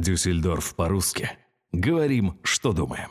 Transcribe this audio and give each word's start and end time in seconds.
Дюссельдорф 0.00 0.76
по-русски. 0.76 1.30
Говорим, 1.72 2.38
что 2.44 2.72
думаем. 2.72 3.10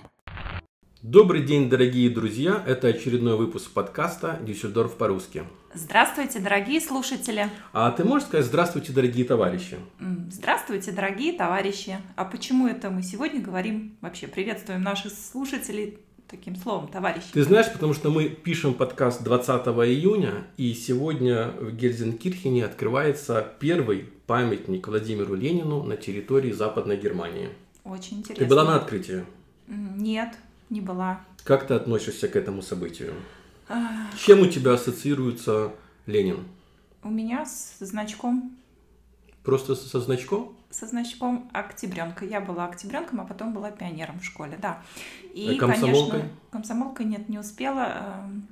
Добрый 1.01 1.43
день, 1.43 1.69
дорогие 1.69 2.09
друзья! 2.09 2.63
Это 2.65 2.87
очередной 2.87 3.37
выпуск 3.37 3.71
подкаста 3.71 4.39
«Дюссельдорф 4.41 4.95
по-русски». 4.95 5.43
Здравствуйте, 5.73 6.39
дорогие 6.39 6.79
слушатели! 6.79 7.49
А 7.73 7.91
ты 7.91 8.03
можешь 8.03 8.27
сказать 8.27 8.45
«Здравствуйте, 8.45 8.93
дорогие 8.93 9.25
товарищи»? 9.25 9.77
Здравствуйте, 10.31 10.91
дорогие 10.91 11.33
товарищи! 11.33 11.97
А 12.15 12.23
почему 12.23 12.67
это 12.67 12.89
мы 12.89 13.03
сегодня 13.03 13.41
говорим, 13.41 13.97
вообще 14.01 14.27
приветствуем 14.27 14.81
наших 14.81 15.11
слушателей 15.11 15.99
таким 16.27 16.55
словом, 16.55 16.87
товарищи? 16.87 17.27
Ты 17.31 17.43
знаешь, 17.43 17.71
потому 17.71 17.93
что 17.93 18.09
мы 18.09 18.29
пишем 18.29 18.73
подкаст 18.73 19.23
20 19.23 19.49
июня, 19.67 20.47
и 20.57 20.73
сегодня 20.73 21.51
в 21.59 21.71
Гельзенкирхене 21.71 22.65
открывается 22.65 23.53
первый 23.59 24.09
памятник 24.25 24.87
Владимиру 24.87 25.35
Ленину 25.35 25.83
на 25.83 25.95
территории 25.95 26.51
Западной 26.51 26.97
Германии. 26.97 27.49
Очень 27.83 28.17
интересно. 28.17 28.45
Ты 28.45 28.49
была 28.49 28.65
на 28.65 28.75
открытии? 28.75 29.25
Нет, 29.67 30.35
не 30.69 30.81
была. 30.81 31.21
Как 31.43 31.67
ты 31.67 31.73
относишься 31.73 32.27
к 32.27 32.35
этому 32.35 32.61
событию? 32.61 33.13
С 33.69 34.19
чем 34.19 34.41
у 34.41 34.47
тебя 34.47 34.73
ассоциируется 34.73 35.71
Ленин? 36.05 36.45
У 37.03 37.09
меня 37.09 37.45
с 37.45 37.77
значком. 37.79 38.57
Просто 39.43 39.75
со 39.75 40.01
значком? 40.01 40.56
Со 40.69 40.85
значком 40.85 41.49
октябренка. 41.53 42.25
Я 42.25 42.41
была 42.41 42.65
октябренком, 42.65 43.21
а 43.21 43.25
потом 43.25 43.53
была 43.53 43.71
пионером 43.71 44.19
в 44.19 44.25
школе, 44.25 44.57
да. 44.61 44.81
И, 45.33 45.55
а 45.55 45.59
комсомолкой? 45.59 46.11
конечно, 46.11 46.37
комсомолкой 46.51 47.05
нет, 47.05 47.29
не 47.29 47.39
успела. 47.39 48.23
Эм. 48.25 48.47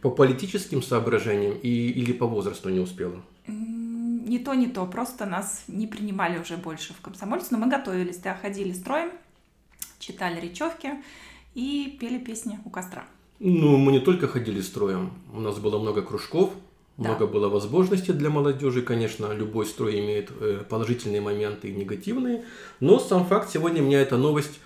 По 0.00 0.10
политическим 0.10 0.82
соображениям 0.82 1.54
и, 1.62 1.68
или 1.68 2.12
по 2.12 2.26
возрасту 2.26 2.70
не 2.70 2.80
успела? 2.80 3.20
Не 3.46 4.38
то, 4.38 4.54
не 4.54 4.68
то. 4.68 4.86
Просто 4.86 5.26
нас 5.26 5.64
не 5.68 5.86
принимали 5.86 6.38
уже 6.38 6.56
больше 6.56 6.94
в 6.94 7.00
комсомольце. 7.00 7.48
Но 7.50 7.58
мы 7.58 7.68
готовились, 7.68 8.18
да, 8.18 8.34
ходили 8.34 8.72
строем, 8.72 9.10
читали 9.98 10.40
речевки 10.40 10.92
и 11.54 11.96
пели 12.00 12.18
песни 12.18 12.58
у 12.64 12.70
костра. 12.70 13.04
Ну, 13.38 13.76
мы 13.76 13.92
не 13.92 14.00
только 14.00 14.28
ходили 14.28 14.60
строем. 14.60 15.12
У 15.32 15.40
нас 15.40 15.58
было 15.58 15.78
много 15.78 16.02
кружков, 16.02 16.52
да. 16.96 17.10
много 17.10 17.26
было 17.26 17.48
возможностей 17.48 18.12
для 18.12 18.30
молодежи. 18.30 18.82
Конечно, 18.82 19.32
любой 19.32 19.66
строй 19.66 20.00
имеет 20.00 20.30
э, 20.40 20.62
положительные 20.68 21.20
моменты 21.20 21.68
и 21.68 21.72
негативные. 21.74 22.44
Но 22.80 22.98
сам 22.98 23.26
факт 23.26 23.50
сегодня 23.50 23.80
меня 23.80 24.00
эта 24.00 24.16
новость 24.16 24.60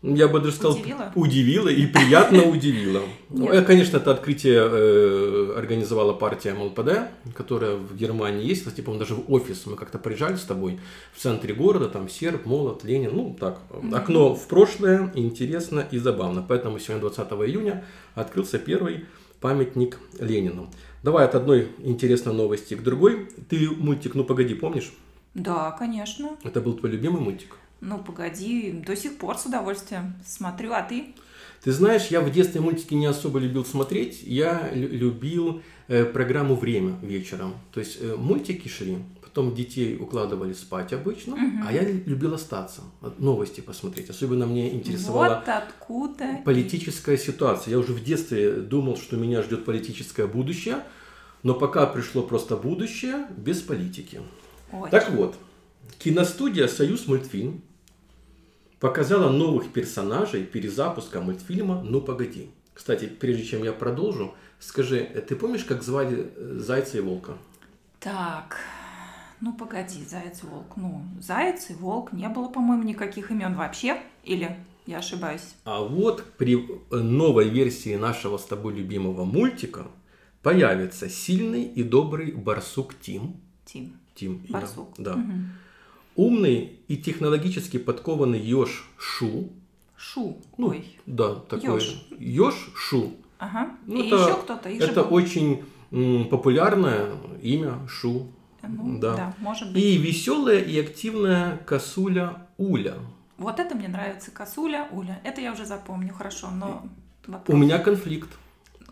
я 0.00 0.28
бы 0.28 0.38
даже 0.38 0.54
сказал, 0.54 0.78
удивила, 0.78 1.12
удивила 1.16 1.68
и 1.68 1.84
приятно 1.86 2.44
удивила. 2.48 3.02
Ну, 3.30 3.50
э, 3.50 3.62
конечно, 3.62 3.96
это 3.96 4.12
открытие 4.12 4.60
э, 4.60 5.54
организовала 5.56 6.12
партия 6.12 6.54
МЛПД, 6.54 7.34
которая 7.34 7.74
в 7.74 7.96
Германии 7.96 8.46
есть. 8.46 8.62
Кстати, 8.62 8.80
по 8.80 8.94
даже 8.94 9.16
в 9.16 9.32
офис 9.32 9.66
мы 9.66 9.74
как-то 9.74 9.98
приезжали 9.98 10.36
с 10.36 10.44
тобой 10.44 10.78
в 11.12 11.20
центре 11.20 11.52
города, 11.52 11.88
там 11.88 12.08
серб, 12.08 12.46
молот, 12.46 12.84
Ленин. 12.84 13.10
Ну, 13.12 13.36
так, 13.38 13.60
окно 13.92 14.36
в 14.36 14.46
прошлое, 14.46 15.10
интересно 15.16 15.84
и 15.90 15.98
забавно. 15.98 16.44
Поэтому 16.46 16.78
сегодня, 16.78 17.00
20 17.00 17.32
июня, 17.48 17.84
открылся 18.14 18.60
первый 18.60 19.04
памятник 19.40 19.98
Ленину. 20.20 20.70
Давай 21.02 21.26
от 21.26 21.34
одной 21.34 21.68
интересной 21.78 22.34
новости 22.34 22.74
к 22.74 22.82
другой. 22.82 23.28
Ты 23.48 23.70
мультик 23.70 24.14
«Ну, 24.14 24.24
погоди» 24.24 24.54
помнишь? 24.54 24.92
Да, 25.34 25.70
конечно. 25.70 26.36
Это 26.42 26.60
был 26.60 26.74
твой 26.74 26.90
любимый 26.90 27.20
мультик? 27.20 27.56
Ну, 27.80 27.98
погоди, 27.98 28.72
до 28.72 28.96
сих 28.96 29.18
пор 29.18 29.38
с 29.38 29.46
удовольствием 29.46 30.14
смотрю, 30.26 30.72
а 30.72 30.82
ты? 30.82 31.14
Ты 31.62 31.70
знаешь, 31.72 32.08
я 32.08 32.20
в 32.20 32.30
детстве 32.32 32.60
мультики 32.60 32.94
не 32.94 33.06
особо 33.06 33.38
любил 33.38 33.64
смотреть. 33.64 34.22
Я 34.24 34.70
любил 34.72 35.62
э, 35.86 36.04
программу 36.04 36.56
«Время» 36.56 36.96
вечером. 37.02 37.54
То 37.72 37.78
есть 37.78 37.98
э, 38.00 38.16
мультики 38.16 38.66
шли, 38.66 38.98
потом 39.22 39.54
детей 39.54 39.96
укладывали 39.96 40.52
спать 40.52 40.92
обычно, 40.92 41.34
угу. 41.34 41.64
а 41.66 41.72
я 41.72 41.82
любил 41.82 42.34
остаться, 42.34 42.82
новости 43.18 43.60
посмотреть. 43.60 44.10
Особенно 44.10 44.46
мне 44.46 44.74
интересовала 44.74 45.44
вот 45.46 45.48
откуда 45.48 46.40
политическая 46.44 47.16
ситуация. 47.16 47.72
Я 47.72 47.78
уже 47.78 47.92
в 47.92 48.02
детстве 48.02 48.52
думал, 48.54 48.96
что 48.96 49.16
меня 49.16 49.42
ждет 49.42 49.64
политическое 49.64 50.26
будущее, 50.26 50.82
но 51.42 51.54
пока 51.54 51.86
пришло 51.86 52.22
просто 52.22 52.56
будущее 52.56 53.26
без 53.36 53.60
политики. 53.60 54.20
Очень. 54.72 54.90
Так 54.90 55.10
вот, 55.10 55.36
киностудия 55.98 56.68
«Союз 56.68 57.06
мультфильм» 57.06 57.62
показала 58.80 59.30
новых 59.30 59.72
персонажей 59.72 60.44
перезапуска 60.44 61.20
мультфильма 61.20 61.82
«Ну 61.82 62.00
погоди». 62.00 62.50
Кстати, 62.74 63.06
прежде 63.06 63.44
чем 63.44 63.64
я 63.64 63.72
продолжу, 63.72 64.34
скажи, 64.60 65.00
ты 65.28 65.34
помнишь, 65.34 65.64
как 65.64 65.82
звали 65.82 66.30
э, 66.36 66.58
Зайца 66.58 66.98
и 66.98 67.00
Волка? 67.00 67.32
Так, 67.98 68.56
ну 69.40 69.52
погоди, 69.52 70.04
Заяц 70.04 70.44
и 70.44 70.46
Волк. 70.46 70.76
Ну, 70.76 71.02
Заяц 71.20 71.70
и 71.70 71.74
Волк, 71.74 72.12
не 72.12 72.28
было, 72.28 72.48
по-моему, 72.48 72.84
никаких 72.84 73.32
имен 73.32 73.56
вообще, 73.56 74.00
или 74.22 74.56
я 74.86 74.98
ошибаюсь? 74.98 75.54
А 75.64 75.80
вот 75.80 76.24
при 76.38 76.56
э, 76.56 76.96
новой 76.96 77.48
версии 77.48 77.96
нашего 77.96 78.38
с 78.38 78.44
тобой 78.44 78.74
любимого 78.74 79.24
мультика 79.24 79.88
появится 80.42 81.08
сильный 81.08 81.64
и 81.64 81.82
добрый 81.82 82.32
барсук 82.32 82.94
Тим. 83.00 83.36
Тим. 83.64 83.96
Тим. 84.14 84.44
Барсук. 84.48 84.94
Да. 84.98 85.14
Угу. 85.14 85.32
Умный 86.16 86.80
и 86.88 86.96
технологически 86.96 87.78
подкованный 87.78 88.40
Ёж 88.40 88.88
Шу. 88.96 89.50
Шу. 89.96 90.38
Ну, 90.56 90.68
Ой. 90.68 90.84
Да, 91.06 91.34
такой. 91.34 91.82
Ёж 92.18 92.70
Шу. 92.74 93.12
Ага. 93.38 93.70
Ну, 93.86 94.02
и 94.02 94.06
это, 94.06 94.16
еще 94.16 94.34
кто-то. 94.34 94.68
Их 94.68 94.82
это 94.82 95.02
очень 95.02 95.64
м, 95.90 96.28
популярное 96.28 97.12
имя 97.42 97.86
Шу. 97.88 98.32
Ну, 98.62 98.98
да. 98.98 99.16
да, 99.16 99.34
может 99.38 99.72
быть. 99.72 99.82
И 99.82 99.96
веселая 99.96 100.60
и 100.60 100.78
активная 100.78 101.58
косуля 101.58 102.46
Уля. 102.56 102.94
Вот 103.38 103.60
это 103.60 103.76
мне 103.76 103.86
нравится. 103.86 104.32
Косуля, 104.32 104.88
Уля. 104.90 105.20
Это 105.22 105.40
я 105.40 105.52
уже 105.52 105.64
запомню, 105.64 106.12
хорошо, 106.12 106.50
но 106.50 106.88
вопрос. 107.26 107.54
У 107.54 107.56
меня 107.56 107.78
конфликт. 107.78 108.28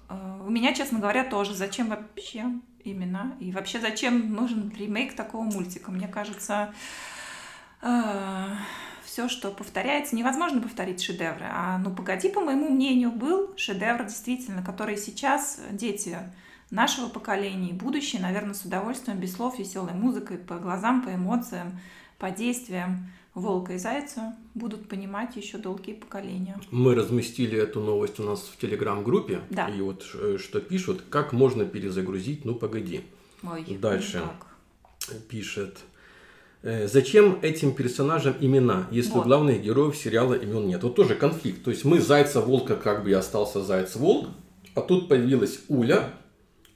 Э, 0.09 0.43
у 0.47 0.51
меня, 0.51 0.75
честно 0.75 0.99
говоря, 0.99 1.25
тоже. 1.25 1.55
Зачем 1.55 1.89
вообще 1.89 2.47
имена? 2.85 3.37
И 3.41 3.53
вообще, 3.53 3.81
зачем 3.81 4.33
нужен 4.33 4.73
ремейк 4.77 5.15
такого 5.15 5.45
мультика? 5.45 5.91
Мне 5.91 6.09
кажется, 6.09 6.73
э, 7.83 8.47
все, 9.05 9.29
что 9.29 9.51
повторяется, 9.51 10.17
невозможно 10.17 10.61
повторить 10.61 11.03
шедевры. 11.03 11.47
А 11.51 11.79
ну 11.79 11.95
погоди, 11.95 12.29
по 12.29 12.41
моему 12.41 12.69
мнению, 12.69 13.11
был 13.11 13.57
шедевр 13.57 14.05
действительно, 14.05 14.63
который 14.63 14.97
сейчас 14.97 15.61
дети 15.71 16.19
нашего 16.71 17.09
поколения 17.09 17.71
и 17.71 17.73
будущее, 17.73 18.21
наверное, 18.21 18.55
с 18.55 18.63
удовольствием, 18.63 19.19
без 19.19 19.35
слов, 19.35 19.59
веселой 19.59 19.93
музыкой, 19.93 20.39
по 20.39 20.59
глазам, 20.59 21.03
по 21.03 21.15
эмоциям, 21.15 21.81
по 22.19 22.31
действиям 22.31 23.11
волка 23.37 23.75
и 23.75 23.79
зайца 23.79 24.35
будут 24.55 24.89
понимать 24.89 25.37
еще 25.37 25.59
долгие 25.59 25.93
поколения. 25.93 26.59
Мы 26.71 26.95
разместили 26.95 27.57
эту 27.59 27.81
новость 27.81 28.19
у 28.19 28.25
нас 28.25 28.41
в 28.41 28.59
телеграм-группе. 28.59 29.43
Да. 29.51 29.69
И 29.69 29.81
вот 29.81 30.05
э, 30.15 30.39
что 30.41 30.61
пишут, 30.61 31.03
как 31.11 31.33
можно 31.33 31.67
перезагрузить, 31.67 32.45
ну 32.45 32.55
погоди. 32.55 33.03
Ой, 33.43 33.79
Дальше 33.81 34.25
пишет. 35.29 35.79
Э, 36.63 36.89
зачем 36.89 37.39
этим 37.43 37.75
персонажам 37.75 38.35
имена, 38.41 38.89
если 38.91 39.13
вот. 39.13 39.21
у 39.21 39.23
главных 39.25 39.63
героев 39.63 39.97
сериала 39.97 40.35
имен 40.35 40.67
нет? 40.67 40.83
Вот 40.83 40.97
тоже 40.97 41.15
конфликт. 41.15 41.63
То 41.63 41.71
есть 41.71 41.85
мы 41.85 42.01
Зайца-Волка, 42.01 42.75
как 42.75 43.05
бы 43.05 43.11
и 43.11 43.13
остался 43.13 43.63
Заяц-Волк, 43.63 44.29
а 44.75 44.81
тут 44.81 45.09
появилась 45.09 45.61
Уля, 45.69 46.15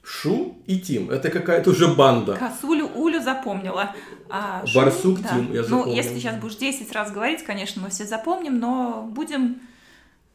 Шу 0.03 0.57
и 0.65 0.79
Тим. 0.79 1.11
Это 1.11 1.29
какая-то 1.29 1.69
уже 1.69 1.87
банда. 1.87 2.35
Косулю, 2.35 2.87
Улю 2.87 3.21
запомнила. 3.21 3.95
А 4.29 4.63
Барсук, 4.73 5.17
Шу, 5.17 5.23
Тим, 5.23 5.47
да. 5.47 5.53
я 5.53 5.63
запомнил. 5.63 5.85
Ну, 5.85 5.95
если 5.95 6.15
сейчас 6.15 6.37
будешь 6.37 6.55
10 6.55 6.91
раз 6.91 7.11
говорить, 7.11 7.43
конечно, 7.43 7.81
мы 7.81 7.89
все 7.89 8.05
запомним, 8.05 8.59
но 8.59 9.07
будем, 9.13 9.61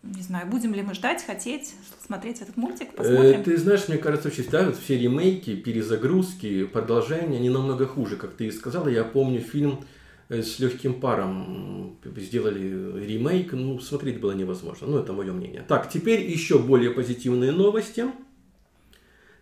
не 0.02 0.22
знаю, 0.22 0.46
будем 0.46 0.72
ли 0.72 0.82
мы 0.82 0.94
ждать, 0.94 1.24
хотеть, 1.24 1.74
смотреть 2.04 2.42
этот 2.42 2.56
мультик, 2.56 2.90
э, 2.92 2.96
посмотрим. 2.96 3.40
Э, 3.40 3.42
ты 3.42 3.56
знаешь, 3.56 3.88
мне 3.88 3.98
кажется, 3.98 4.28
вообще, 4.28 4.44
да, 4.44 4.66
вот 4.66 4.78
все 4.78 4.98
ремейки, 4.98 5.56
перезагрузки, 5.56 6.64
продолжения, 6.64 7.38
они 7.38 7.50
намного 7.50 7.86
хуже, 7.86 8.16
как 8.16 8.34
ты 8.34 8.46
и 8.46 8.52
сказала. 8.52 8.86
Я 8.86 9.02
помню 9.02 9.40
фильм 9.40 9.80
э, 10.28 10.42
с 10.42 10.60
легким 10.60 11.00
паром 11.00 11.98
сделали 12.16 13.04
ремейк, 13.04 13.52
ну, 13.52 13.80
смотреть 13.80 14.20
было 14.20 14.32
невозможно. 14.32 14.86
Ну, 14.86 14.98
это 14.98 15.12
мое 15.12 15.32
мнение. 15.32 15.64
Так, 15.66 15.90
теперь 15.90 16.30
еще 16.30 16.60
более 16.60 16.92
позитивные 16.92 17.50
новости. 17.50 18.04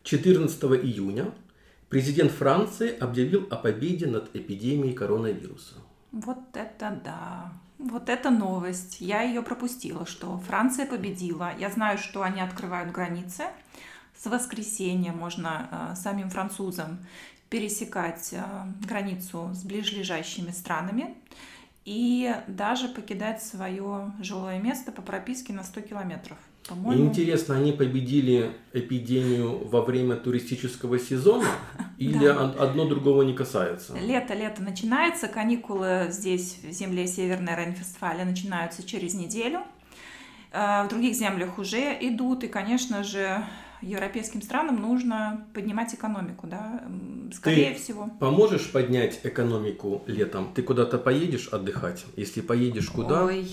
14 0.04 0.62
июня 0.84 1.32
президент 1.88 2.30
Франции 2.30 2.94
объявил 2.96 3.48
о 3.50 3.56
победе 3.56 4.06
над 4.06 4.36
эпидемией 4.36 4.92
коронавируса. 4.92 5.76
Вот 6.12 6.38
это 6.52 7.00
да. 7.02 7.52
Вот 7.78 8.10
это 8.10 8.28
новость. 8.28 9.00
Я 9.00 9.22
ее 9.22 9.42
пропустила, 9.42 10.04
что 10.04 10.38
Франция 10.46 10.84
победила. 10.84 11.52
Я 11.58 11.70
знаю, 11.70 11.96
что 11.96 12.22
они 12.22 12.42
открывают 12.42 12.92
границы. 12.92 13.44
С 14.14 14.26
воскресенья 14.26 15.12
можно 15.12 15.68
э, 15.70 15.96
самим 15.96 16.28
французам 16.28 16.98
пересекать 17.48 18.28
э, 18.32 18.44
границу 18.86 19.50
с 19.54 19.64
ближайшими 19.64 20.50
странами 20.50 21.14
и 21.86 22.34
даже 22.46 22.88
покидать 22.88 23.42
свое 23.42 24.12
жилое 24.20 24.60
место 24.60 24.92
по 24.92 25.00
прописке 25.00 25.54
на 25.54 25.64
100 25.64 25.80
километров. 25.80 26.38
По-моему... 26.69 27.05
Интересно, 27.05 27.56
они 27.56 27.72
победили 27.72 28.52
эпидемию 28.72 29.69
во 29.69 29.82
время 29.82 30.16
туристического 30.16 30.99
сезона 30.99 31.46
или 31.99 32.25
одно 32.26 32.87
другого 32.87 33.22
не 33.22 33.34
касается? 33.34 33.94
Лето, 33.99 34.34
лето 34.34 34.62
начинается, 34.62 35.28
каникулы 35.28 36.06
здесь, 36.11 36.58
в 36.62 36.70
земле 36.70 37.06
Северной 37.06 37.55
Рейн-Фестфалия, 37.55 38.25
начинаются 38.25 38.82
через 38.82 39.14
неделю. 39.14 39.61
Э, 40.52 40.84
в 40.84 40.88
других 40.88 41.14
землях 41.14 41.58
уже 41.58 41.99
идут, 42.00 42.44
и, 42.44 42.49
конечно 42.49 43.05
же, 43.05 43.44
европейским 43.80 44.42
странам 44.42 44.80
нужно 44.80 45.46
поднимать 45.54 45.94
экономику, 45.94 46.46
да, 46.46 46.82
скорее 47.32 47.72
Ты 47.72 47.80
всего. 47.80 48.10
Поможешь 48.20 48.70
поднять 48.70 49.20
экономику 49.24 50.02
летом? 50.06 50.52
Ты 50.54 50.62
куда-то 50.62 50.98
поедешь 50.98 51.48
отдыхать? 51.48 52.04
Если 52.16 52.40
поедешь 52.40 52.90
куда? 52.90 53.24
Ой. 53.24 53.48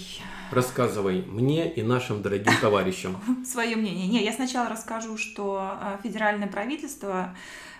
Рассказывай 0.51 1.21
мне 1.21 1.71
и 1.71 1.81
нашим 1.81 2.21
дорогим 2.21 2.53
товарищам. 2.59 3.17
Свое 3.45 3.75
мнение. 3.75 4.07
Не, 4.07 4.23
я 4.23 4.33
сначала 4.33 4.69
расскажу, 4.69 5.17
что 5.17 5.77
э, 5.81 5.97
федеральное 6.03 6.47
правительство 6.47 7.35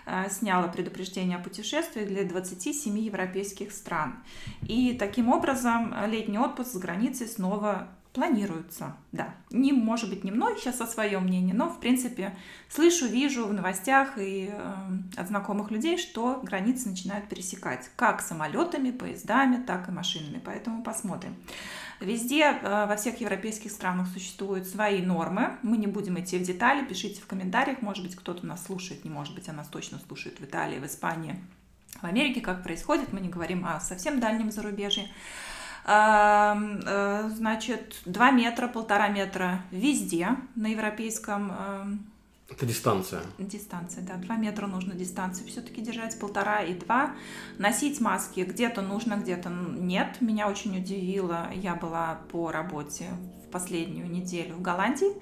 э, 0.06 0.30
сняло 0.30 0.68
предупреждение 0.68 1.36
о 1.36 1.40
путешествии 1.40 2.04
для 2.04 2.24
27 2.24 2.98
европейских 2.98 3.72
стран. 3.72 4.14
И 4.66 4.96
таким 4.98 5.28
образом 5.28 5.94
летний 6.06 6.38
отпуск 6.38 6.72
с 6.72 6.76
границей 6.78 7.26
снова 7.26 7.88
планируются, 8.12 8.94
да. 9.10 9.34
Не, 9.50 9.72
может 9.72 10.10
быть, 10.10 10.22
не 10.22 10.30
мной 10.30 10.56
сейчас 10.58 10.80
о 10.80 10.86
своем 10.86 11.24
мнении, 11.24 11.52
но, 11.52 11.68
в 11.68 11.80
принципе, 11.80 12.36
слышу, 12.68 13.06
вижу 13.06 13.46
в 13.46 13.54
новостях 13.54 14.18
и 14.18 14.50
э, 14.52 14.74
от 15.16 15.28
знакомых 15.28 15.70
людей, 15.70 15.96
что 15.96 16.40
границы 16.42 16.90
начинают 16.90 17.28
пересекать 17.28 17.90
как 17.96 18.20
самолетами, 18.20 18.90
поездами, 18.90 19.62
так 19.62 19.88
и 19.88 19.92
машинами. 19.92 20.42
Поэтому 20.44 20.82
посмотрим. 20.82 21.34
Везде, 22.00 22.58
э, 22.60 22.86
во 22.86 22.96
всех 22.96 23.20
европейских 23.20 23.70
странах 23.70 24.08
существуют 24.08 24.66
свои 24.66 25.00
нормы. 25.00 25.56
Мы 25.62 25.78
не 25.78 25.86
будем 25.86 26.20
идти 26.20 26.36
в 26.36 26.42
детали, 26.42 26.84
пишите 26.84 27.22
в 27.22 27.26
комментариях. 27.26 27.80
Может 27.80 28.04
быть, 28.04 28.16
кто-то 28.16 28.44
нас 28.44 28.64
слушает, 28.64 29.04
не 29.04 29.10
может 29.10 29.34
быть, 29.34 29.48
а 29.48 29.52
нас 29.52 29.68
точно 29.68 29.98
слушает 30.06 30.38
в 30.38 30.44
Италии, 30.44 30.78
в 30.78 30.86
Испании, 30.86 31.36
в 32.00 32.04
Америке, 32.04 32.40
как 32.42 32.62
происходит. 32.62 33.12
Мы 33.12 33.20
не 33.20 33.28
говорим 33.28 33.64
о 33.64 33.80
совсем 33.80 34.20
дальнем 34.20 34.50
зарубежье. 34.50 35.08
Э, 35.84 37.30
значит, 37.34 38.00
2 38.04 38.30
метра, 38.30 38.68
полтора 38.68 39.08
метра 39.08 39.62
везде 39.70 40.36
на 40.54 40.68
европейском 40.68 41.52
это 42.52 42.66
дистанция. 42.66 43.22
Дистанция, 43.38 44.04
да. 44.04 44.16
Два 44.16 44.36
метра 44.36 44.66
нужно 44.66 44.92
дистанцию 44.92 45.48
все-таки 45.48 45.80
держать, 45.80 46.18
полтора 46.18 46.62
и 46.62 46.74
два. 46.74 47.14
Носить 47.56 47.98
маски 48.00 48.40
где-то 48.40 48.82
нужно, 48.82 49.14
где-то 49.14 49.48
нет. 49.48 50.20
Меня 50.20 50.48
очень 50.48 50.76
удивило. 50.76 51.48
Я 51.54 51.74
была 51.74 52.20
по 52.30 52.50
работе 52.50 53.06
в 53.46 53.50
последнюю 53.50 54.10
неделю 54.10 54.56
в 54.56 54.60
Голландии. 54.60 55.12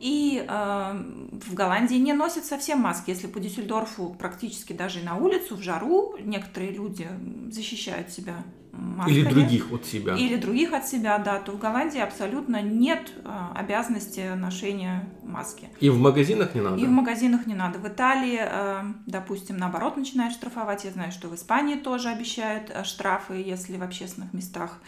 И 0.00 0.44
э, 0.46 1.02
в 1.32 1.54
Голландии 1.54 1.96
не 1.96 2.12
носят 2.12 2.44
совсем 2.44 2.80
маски. 2.80 3.10
Если 3.10 3.26
по 3.26 3.40
Дюссельдорфу 3.40 4.14
практически 4.18 4.72
даже 4.72 5.00
и 5.00 5.02
на 5.02 5.16
улицу, 5.16 5.56
в 5.56 5.62
жару, 5.62 6.16
некоторые 6.20 6.72
люди 6.72 7.08
защищают 7.50 8.10
себя 8.10 8.36
масками. 8.72 9.16
Или 9.16 9.24
других 9.24 9.72
от 9.72 9.86
себя. 9.86 10.16
Или 10.16 10.36
других 10.36 10.72
от 10.72 10.86
себя, 10.86 11.18
да. 11.18 11.38
То 11.38 11.52
в 11.52 11.58
Голландии 11.58 12.00
абсолютно 12.00 12.62
нет 12.62 13.12
э, 13.24 13.28
обязанности 13.54 14.34
ношения 14.34 15.08
маски. 15.22 15.68
И 15.80 15.90
в 15.90 15.98
магазинах 15.98 16.54
не 16.54 16.60
надо? 16.60 16.76
И 16.76 16.86
в 16.86 16.90
магазинах 16.90 17.46
не 17.46 17.54
надо. 17.54 17.78
В 17.78 17.88
Италии, 17.88 18.40
э, 18.40 18.82
допустим, 19.06 19.56
наоборот, 19.56 19.96
начинают 19.96 20.34
штрафовать. 20.34 20.84
Я 20.84 20.90
знаю, 20.90 21.12
что 21.12 21.28
в 21.28 21.34
Испании 21.34 21.76
тоже 21.76 22.08
обещают 22.08 22.70
э, 22.70 22.84
штрафы, 22.84 23.34
если 23.34 23.76
в 23.76 23.82
общественных 23.82 24.32
местах 24.32 24.78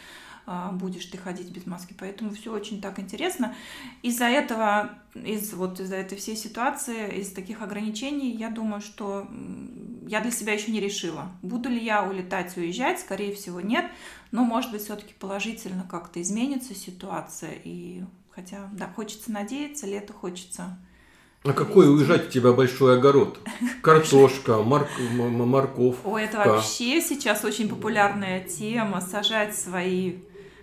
будешь 0.72 1.06
ты 1.06 1.19
ходить 1.19 1.50
без 1.50 1.66
маски. 1.66 1.94
Поэтому 1.98 2.32
все 2.34 2.52
очень 2.52 2.81
так 2.81 2.98
интересно. 2.98 3.54
Из-за 4.02 4.25
этого, 4.25 4.90
из 5.14 5.52
вот 5.52 5.81
из-за 5.81 5.96
этой 5.96 6.19
всей 6.19 6.37
ситуации, 6.37 7.20
из 7.20 7.32
таких 7.32 7.62
ограничений, 7.62 8.32
я 8.32 8.50
думаю, 8.50 8.81
что 8.81 9.28
я 10.06 10.20
для 10.20 10.31
себя 10.31 10.52
еще 10.52 10.72
не 10.72 10.81
решила. 10.81 11.31
Буду 11.42 11.69
ли 11.69 11.82
я 11.82 12.02
улетать, 12.02 12.56
уезжать? 12.56 13.00
Скорее 13.00 13.34
всего, 13.34 13.60
нет. 13.60 13.84
Но, 14.32 14.44
может 14.44 14.72
быть, 14.72 14.82
все-таки 14.82 15.14
положительно 15.14 15.87
как-то 15.88 16.20
изменится 16.20 16.75
ситуация. 16.75 17.52
И 17.64 18.02
хотя, 18.31 18.69
да, 18.72 18.88
хочется 18.88 19.31
надеяться, 19.31 19.87
лето 19.87 20.12
хочется 20.12 20.78
а 21.42 21.54
какой 21.54 21.90
уезжать 21.90 22.28
у 22.28 22.31
тебя 22.31 22.52
большой 22.52 22.98
огород? 22.98 23.38
Картошка, 23.82 24.58
морк, 24.58 24.88
морковка. 25.10 26.06
О, 26.06 26.19
это 26.19 26.37
вообще 26.37 27.00
сейчас 27.00 27.44
очень 27.44 27.66
популярная 27.69 28.40
тема, 28.40 29.00
сажать 29.00 29.56
свои 29.56 30.16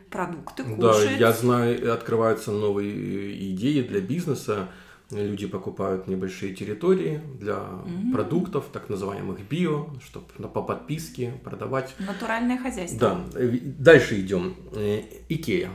продукты 0.09 0.63
кушать. 0.63 0.79
Да, 0.79 1.11
я 1.11 1.31
знаю, 1.31 1.93
открываются 1.93 2.51
новые 2.51 3.51
идеи 3.51 3.81
для 3.81 4.01
бизнеса. 4.01 4.69
Люди 5.09 5.47
покупают 5.47 6.07
небольшие 6.07 6.53
территории 6.53 7.21
для 7.39 7.53
mm-hmm. 7.53 8.11
продуктов, 8.11 8.65
так 8.73 8.89
называемых 8.89 9.39
био, 9.47 9.85
чтобы 10.03 10.25
по 10.49 10.61
подписке 10.61 11.33
продавать. 11.45 11.95
Натуральное 11.99 12.57
хозяйство. 12.57 12.99
Да. 12.99 13.41
Дальше 13.79 14.19
идем. 14.19 14.55
Э, 14.75 15.03
Икея. 15.29 15.71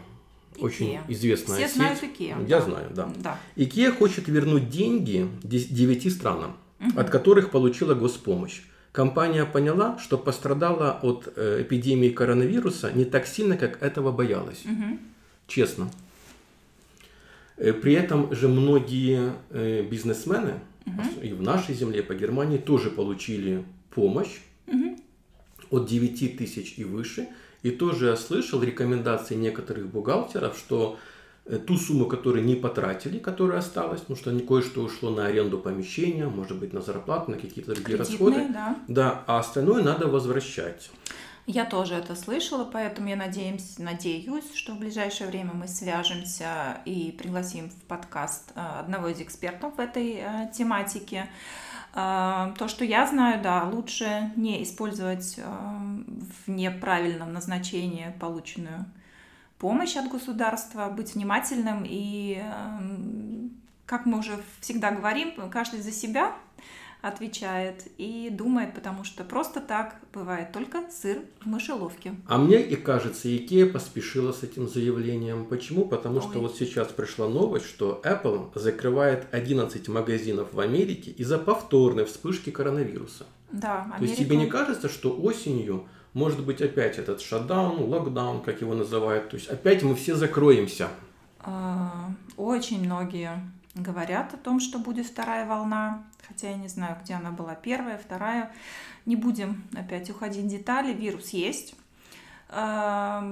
Очень 0.58 0.98
известная 1.08 1.56
Все 1.56 1.66
сеть. 1.66 1.76
знают 1.76 2.02
Икея. 2.02 2.36
Я 2.46 2.58
да. 2.58 2.60
знаю, 2.60 2.90
да. 2.94 3.12
да. 3.16 3.38
Икея 3.56 3.90
хочет 3.90 4.28
вернуть 4.28 4.68
деньги 4.68 5.26
девяти 5.42 6.10
странам, 6.10 6.56
угу. 6.78 7.00
от 7.00 7.08
которых 7.08 7.50
получила 7.50 7.94
госпомощь 7.94 8.60
компания 8.92 9.46
поняла, 9.46 9.98
что 9.98 10.18
пострадала 10.18 11.00
от 11.02 11.32
э, 11.34 11.62
эпидемии 11.62 12.10
коронавируса 12.10 12.92
не 12.92 13.04
так 13.04 13.26
сильно, 13.26 13.56
как 13.56 13.82
этого 13.82 14.12
боялась. 14.12 14.64
Угу. 14.64 14.98
Честно. 15.48 15.90
Э, 17.56 17.72
при 17.72 17.94
этом 17.94 18.34
же 18.34 18.48
многие 18.48 19.32
э, 19.50 19.82
бизнесмены 19.82 20.60
угу. 20.86 21.02
и 21.22 21.32
в 21.32 21.42
нашей 21.42 21.74
земле, 21.74 22.02
по 22.02 22.14
Германии, 22.14 22.58
тоже 22.58 22.90
получили 22.90 23.64
помощь 23.90 24.40
угу. 24.66 24.98
от 25.70 25.88
9 25.88 26.36
тысяч 26.36 26.74
и 26.76 26.84
выше. 26.84 27.28
И 27.62 27.70
тоже 27.70 28.06
я 28.06 28.16
слышал 28.16 28.62
рекомендации 28.62 29.36
некоторых 29.36 29.86
бухгалтеров, 29.86 30.58
что 30.58 30.98
ту 31.44 31.76
сумму, 31.76 32.06
которую 32.06 32.44
не 32.44 32.54
потратили, 32.54 33.18
которая 33.18 33.58
осталась, 33.58 34.00
потому 34.00 34.16
что 34.16 34.38
кое-что 34.46 34.82
ушло 34.82 35.10
на 35.10 35.26
аренду 35.26 35.58
помещения, 35.58 36.26
может 36.26 36.58
быть, 36.58 36.72
на 36.72 36.80
зарплату, 36.80 37.32
на 37.32 37.36
какие-то 37.36 37.74
другие 37.74 37.98
Кредитные, 37.98 38.38
расходы. 38.38 38.52
Да. 38.52 38.76
да, 38.88 39.24
а 39.26 39.38
остальное 39.38 39.82
надо 39.82 40.06
возвращать. 40.06 40.90
Я 41.46 41.64
тоже 41.64 41.94
это 41.94 42.14
слышала, 42.14 42.64
поэтому 42.64 43.08
я 43.08 43.16
надеюсь, 43.16 43.76
надеюсь, 43.78 44.54
что 44.54 44.74
в 44.74 44.78
ближайшее 44.78 45.28
время 45.28 45.52
мы 45.52 45.66
свяжемся 45.66 46.80
и 46.84 47.10
пригласим 47.18 47.68
в 47.70 47.82
подкаст 47.88 48.52
э, 48.54 48.60
одного 48.78 49.08
из 49.08 49.20
экспертов 49.20 49.74
в 49.76 49.80
этой 49.80 50.20
э, 50.20 50.50
тематике. 50.56 51.28
То, 51.94 52.68
что 52.68 52.86
я 52.86 53.06
знаю, 53.06 53.42
да, 53.42 53.68
лучше 53.70 54.32
не 54.36 54.62
использовать 54.62 55.36
в 55.36 56.50
неправильном 56.50 57.34
назначении 57.34 58.14
полученную 58.18 58.86
помощь 59.62 59.96
от 59.96 60.10
государства, 60.10 60.88
быть 60.88 61.14
внимательным 61.14 61.84
и, 61.88 62.42
эм, 62.42 63.52
как 63.86 64.06
мы 64.06 64.18
уже 64.18 64.32
всегда 64.60 64.90
говорим, 64.90 65.34
каждый 65.50 65.80
за 65.80 65.92
себя 65.92 66.34
отвечает 67.00 67.86
и 67.96 68.28
думает, 68.30 68.74
потому 68.74 69.04
что 69.04 69.22
просто 69.22 69.60
так 69.60 70.00
бывает 70.12 70.50
только 70.52 70.82
сыр 70.90 71.18
в 71.40 71.46
мышеловке. 71.46 72.16
А 72.26 72.38
мне 72.38 72.60
и 72.60 72.74
кажется, 72.74 73.34
Икея 73.36 73.66
поспешила 73.66 74.32
с 74.32 74.42
этим 74.42 74.68
заявлением. 74.68 75.44
Почему? 75.44 75.84
Потому 75.84 76.16
Ой. 76.16 76.22
что 76.22 76.40
вот 76.40 76.56
сейчас 76.56 76.88
пришла 76.88 77.28
новость, 77.28 77.66
что 77.66 78.00
Apple 78.04 78.50
закрывает 78.56 79.26
11 79.32 79.88
магазинов 79.88 80.52
в 80.52 80.58
Америке 80.58 81.12
из-за 81.12 81.38
повторной 81.38 82.04
вспышки 82.04 82.50
коронавируса. 82.50 83.26
Да, 83.52 83.82
Америка... 83.82 83.98
То 83.98 84.04
есть 84.04 84.18
тебе 84.18 84.36
не 84.36 84.46
кажется, 84.46 84.88
что 84.88 85.16
осенью 85.20 85.86
может 86.14 86.44
быть 86.44 86.60
опять 86.60 86.98
этот 86.98 87.20
шатдаун, 87.20 87.88
локдаун, 87.88 88.42
как 88.42 88.60
его 88.60 88.74
называют. 88.74 89.30
То 89.30 89.36
есть 89.36 89.48
опять 89.48 89.82
мы 89.82 89.94
все 89.94 90.14
закроемся. 90.14 90.88
А, 91.40 92.10
очень 92.36 92.84
многие 92.84 93.40
говорят 93.74 94.34
о 94.34 94.36
том, 94.36 94.60
что 94.60 94.78
будет 94.78 95.06
вторая 95.06 95.46
волна, 95.46 96.04
хотя 96.28 96.50
я 96.50 96.56
не 96.56 96.68
знаю, 96.68 96.96
где 97.02 97.14
она 97.14 97.30
была 97.30 97.54
первая, 97.54 97.98
вторая. 97.98 98.52
Не 99.06 99.16
будем 99.16 99.64
опять 99.74 100.10
уходить 100.10 100.44
в 100.44 100.48
детали, 100.48 100.92
вирус 100.92 101.30
есть. 101.30 101.74
А, 102.54 103.22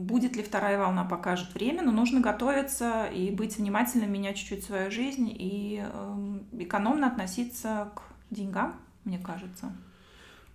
будет 0.00 0.36
ли 0.36 0.42
вторая 0.44 0.78
волна, 0.78 1.04
покажет 1.04 1.52
время, 1.54 1.82
но 1.82 1.90
нужно 1.90 2.20
готовиться 2.20 3.06
и 3.06 3.32
быть 3.32 3.58
внимательным, 3.58 4.12
менять 4.12 4.36
чуть-чуть 4.36 4.64
свою 4.64 4.92
жизнь 4.92 5.28
и 5.28 5.84
эм, 5.84 6.46
экономно 6.52 7.08
относиться 7.08 7.90
к 7.96 8.02
деньгам, 8.30 8.76
мне 9.04 9.18
кажется. 9.18 9.72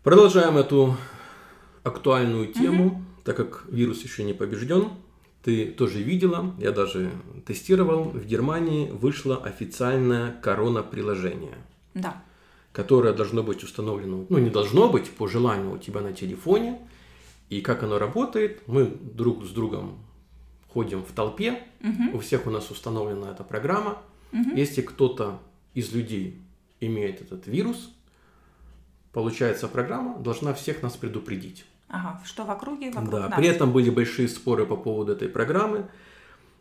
Продолжаем 0.03 0.57
эту 0.57 0.95
актуальную 1.83 2.47
тему, 2.47 2.85
угу. 2.87 3.01
так 3.23 3.37
как 3.37 3.65
вирус 3.69 4.03
еще 4.03 4.23
не 4.23 4.33
побежден. 4.33 4.89
Ты 5.43 5.65
тоже 5.65 6.03
видела, 6.03 6.53
я 6.59 6.71
даже 6.71 7.11
тестировал, 7.45 8.03
в 8.03 8.25
Германии 8.25 8.91
вышло 8.91 9.37
официальное 9.37 10.33
корона-приложение. 10.41 11.57
Да. 11.95 12.21
Которое 12.71 13.13
должно 13.13 13.41
быть 13.41 13.63
установлено, 13.63 14.25
ну 14.29 14.37
не 14.37 14.49
должно 14.49 14.87
быть, 14.87 15.09
по 15.09 15.27
желанию 15.27 15.73
у 15.73 15.77
тебя 15.77 16.01
на 16.01 16.13
телефоне. 16.13 16.77
И 17.49 17.61
как 17.61 17.83
оно 17.83 17.97
работает, 17.97 18.61
мы 18.67 18.85
друг 18.85 19.43
с 19.43 19.49
другом 19.49 19.97
ходим 20.69 21.03
в 21.03 21.11
толпе, 21.11 21.59
Мгм. 21.81 22.15
у 22.15 22.19
всех 22.19 22.47
у 22.47 22.49
нас 22.49 22.69
установлена 22.71 23.31
эта 23.31 23.43
программа. 23.43 23.97
Мгм. 24.31 24.55
Если 24.55 24.81
кто-то 24.81 25.39
из 25.73 25.91
людей 25.91 26.39
имеет 26.79 27.21
этот 27.21 27.47
вирус, 27.47 27.91
получается, 29.13 29.67
программа 29.67 30.17
должна 30.19 30.53
всех 30.53 30.81
нас 30.83 30.95
предупредить. 30.97 31.65
Ага, 31.89 32.21
что 32.25 32.45
в 32.45 32.49
округе, 32.51 32.89
вокруг 32.91 33.11
Да, 33.11 33.27
нас. 33.29 33.37
при 33.37 33.47
этом 33.47 33.71
были 33.73 33.89
большие 33.89 34.27
споры 34.29 34.65
по 34.65 34.77
поводу 34.77 35.11
этой 35.11 35.27
программы. 35.27 35.87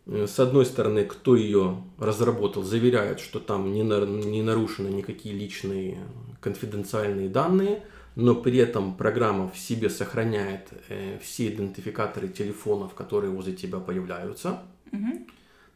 Э, 0.06 0.26
С 0.26 0.40
одной 0.40 0.66
стороны, 0.66 1.04
кто 1.04 1.36
ее 1.36 1.82
разработал, 1.98 2.62
заверяет, 2.64 3.20
что 3.20 3.38
там 3.38 3.72
не, 3.72 3.82
на- 3.84 4.04
не 4.04 4.42
нарушены 4.42 4.88
никакие 4.88 5.34
личные 5.34 5.98
конфиденциальные 6.40 7.28
данные, 7.28 7.82
но 8.16 8.34
при 8.34 8.58
этом 8.58 8.94
программа 8.96 9.48
в 9.50 9.56
себе 9.56 9.88
сохраняет 9.88 10.68
э, 10.88 11.18
все 11.22 11.46
идентификаторы 11.48 12.28
телефонов, 12.28 12.94
которые 12.94 13.30
возле 13.30 13.52
тебя 13.52 13.78
появляются. 13.78 14.62
Мгм. 14.90 15.26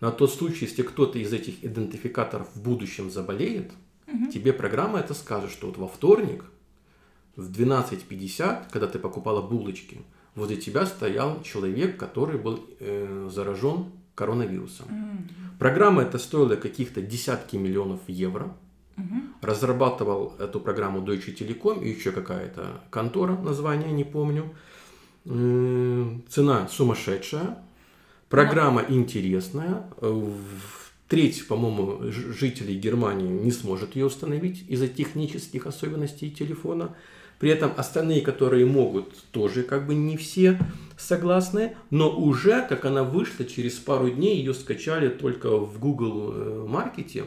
На 0.00 0.10
тот 0.10 0.32
случай, 0.32 0.64
если 0.66 0.82
кто-то 0.82 1.18
из 1.18 1.32
этих 1.32 1.64
идентификаторов 1.64 2.48
в 2.54 2.60
будущем 2.62 3.10
заболеет, 3.10 3.70
тебе 4.32 4.52
программа 4.52 4.98
это 4.98 5.14
скажет, 5.14 5.50
что 5.50 5.66
вот 5.68 5.78
во 5.78 5.86
вторник 5.88 6.44
в 7.36 7.50
12.50, 7.50 8.64
когда 8.70 8.86
ты 8.86 8.98
покупала 8.98 9.42
булочки, 9.42 9.98
возле 10.34 10.56
тебя 10.56 10.86
стоял 10.86 11.42
человек, 11.42 11.96
который 11.96 12.38
был 12.38 12.64
э, 12.80 13.28
заражен 13.32 13.86
коронавирусом. 14.14 14.86
М. 14.90 15.28
Программа 15.58 16.02
эта 16.02 16.18
стоила 16.18 16.56
каких-то 16.56 17.02
десятки 17.02 17.56
миллионов 17.56 18.00
евро. 18.06 18.54
Мгм. 18.96 19.34
Разрабатывал 19.40 20.34
эту 20.38 20.60
программу 20.60 21.00
Deutsche 21.00 21.36
Telekom 21.36 21.82
и 21.84 21.90
еще 21.90 22.12
какая-то 22.12 22.80
контора, 22.90 23.36
название 23.36 23.92
не 23.92 24.04
помню. 24.04 24.54
М, 25.24 26.22
Цена 26.28 26.68
сумасшедшая. 26.68 27.58
Программа 28.28 28.84
интересная. 28.88 29.90
Э, 30.00 30.30
Треть, 31.08 31.46
по-моему, 31.46 32.10
жителей 32.10 32.76
Германии 32.76 33.28
не 33.28 33.52
сможет 33.52 33.94
ее 33.94 34.06
установить 34.06 34.64
из-за 34.68 34.88
технических 34.88 35.66
особенностей 35.66 36.30
телефона. 36.30 36.96
При 37.38 37.50
этом 37.50 37.72
остальные, 37.76 38.22
которые 38.22 38.66
могут, 38.66 39.24
тоже 39.30 39.62
как 39.62 39.86
бы 39.86 39.94
не 39.94 40.16
все 40.16 40.58
согласны. 40.96 41.76
Но 41.90 42.10
уже, 42.10 42.66
как 42.66 42.84
она 42.84 43.02
вышла, 43.02 43.44
через 43.44 43.74
пару 43.74 44.10
дней 44.10 44.38
ее 44.38 44.54
скачали 44.54 45.08
только 45.08 45.56
в 45.58 45.78
Google 45.78 46.32
э, 46.32 46.66
Маркете. 46.68 47.24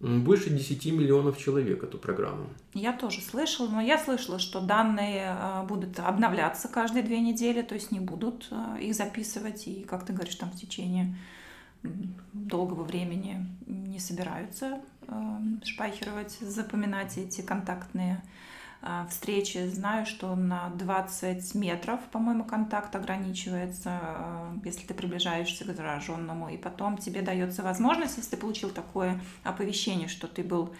Больше 0.00 0.50
10 0.50 0.92
миллионов 0.92 1.38
человек 1.38 1.82
эту 1.82 1.96
программу. 1.96 2.48
Я 2.74 2.92
тоже 2.92 3.22
слышала, 3.22 3.68
но 3.68 3.80
я 3.80 3.98
слышала, 3.98 4.38
что 4.38 4.60
данные 4.60 5.34
э, 5.38 5.66
будут 5.66 5.98
обновляться 5.98 6.68
каждые 6.68 7.02
две 7.02 7.20
недели, 7.20 7.62
то 7.62 7.74
есть 7.74 7.92
не 7.92 8.00
будут 8.00 8.48
э, 8.50 8.82
их 8.82 8.94
записывать, 8.94 9.66
и, 9.66 9.86
как 9.88 10.04
ты 10.04 10.12
говоришь, 10.12 10.34
там 10.34 10.50
в 10.50 10.56
течение 10.56 11.16
долгого 12.32 12.82
времени 12.82 13.46
не 13.66 14.00
собираются 14.00 14.80
шпайхировать, 15.62 16.32
запоминать 16.40 17.16
эти 17.16 17.40
контактные 17.42 18.20
встречи. 19.10 19.66
Знаю, 19.68 20.06
что 20.06 20.34
на 20.34 20.70
20 20.70 21.54
метров, 21.54 22.00
по-моему, 22.12 22.44
контакт 22.44 22.94
ограничивается, 22.94 24.00
э, 24.02 24.56
если 24.64 24.86
ты 24.86 24.94
приближаешься 24.94 25.64
к 25.64 25.74
зараженному, 25.74 26.48
и 26.48 26.56
потом 26.56 26.98
тебе 26.98 27.22
дается 27.22 27.62
возможность, 27.62 28.16
если 28.16 28.30
ты 28.30 28.36
получил 28.36 28.70
такое 28.70 29.20
оповещение, 29.44 30.08
что 30.08 30.28
ты 30.28 30.42
был 30.42 30.74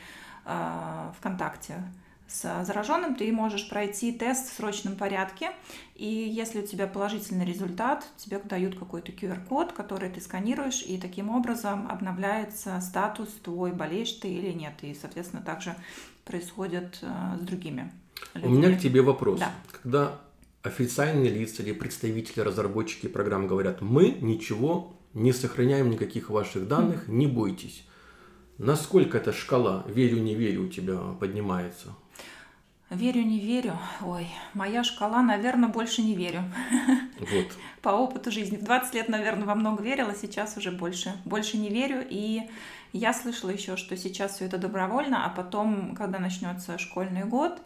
э, 0.45 1.11
в 1.19 1.23
контакте 1.23 1.83
с 2.29 2.65
зараженным, 2.65 3.15
ты 3.15 3.33
можешь 3.33 3.69
пройти 3.69 4.11
тест 4.13 4.51
в 4.51 4.57
срочном 4.57 4.97
порядке, 4.97 5.53
и 5.95 6.07
если 6.07 6.61
у 6.61 6.67
тебя 6.67 6.87
положительный 6.89 7.47
результат, 7.47 8.05
тебе 8.17 8.41
дают 8.41 8.79
какой-то 8.79 9.13
QR-код, 9.13 9.73
который 9.73 10.11
ты 10.11 10.21
сканируешь, 10.21 10.83
и 10.83 10.99
таким 10.99 11.31
образом 11.31 11.89
обновляется 11.89 12.81
статус 12.81 13.29
твой, 13.45 13.73
болеешь 13.73 14.13
ты 14.13 14.29
или 14.29 14.53
нет, 14.53 14.75
и, 14.83 14.93
соответственно, 14.95 15.43
также 15.43 15.77
происходит 16.27 16.99
э, 17.01 17.37
с 17.41 17.41
другими 17.41 17.91
У 18.35 18.39
людьми. 18.39 18.59
меня 18.59 18.77
к 18.77 18.81
тебе 18.81 19.01
вопрос. 19.01 19.41
Да. 19.41 19.55
Когда 19.83 20.21
официальные 20.63 21.31
лица 21.31 21.63
или 21.63 21.73
представители, 21.73 22.41
разработчики 22.41 23.07
программ 23.07 23.47
говорят, 23.47 23.81
мы 23.81 24.11
ничего 24.21 24.99
не 25.15 25.33
сохраняем 25.33 25.89
никаких 25.89 26.29
ваших 26.29 26.69
данных, 26.69 27.09
не 27.09 27.27
бойтесь. 27.27 27.87
Насколько 28.59 29.19
эта 29.19 29.33
шкала 29.33 29.85
верю, 29.87 30.19
не 30.19 30.35
верю 30.35 30.65
у 30.65 30.69
тебя 30.69 30.99
поднимается? 31.21 31.95
Верю, 32.91 33.23
не 33.23 33.41
верю. 33.41 33.77
Ой, 34.01 34.29
моя 34.55 34.85
шкала, 34.85 35.21
наверное, 35.21 35.69
больше 35.69 36.03
не 36.03 36.15
верю. 36.15 36.45
Вот. 37.19 37.47
по 37.83 37.89
опыту 37.89 38.31
жизни. 38.31 38.57
В 38.57 38.63
20 38.63 38.95
лет, 38.95 39.09
наверное, 39.09 39.45
во 39.45 39.57
много 39.57 39.83
верила, 39.83 40.15
сейчас 40.15 40.57
уже 40.57 40.71
больше, 40.71 41.15
больше 41.25 41.57
не 41.59 41.69
верю. 41.69 42.07
И 42.09 42.43
я 42.93 43.13
слышала 43.13 43.51
еще, 43.51 43.77
что 43.77 43.97
сейчас 43.97 44.37
все 44.37 44.45
это 44.45 44.59
добровольно, 44.59 45.27
а 45.27 45.31
потом, 45.31 45.97
когда 45.97 46.21
начнется 46.21 46.79
школьный 46.79 47.25
год, 47.25 47.61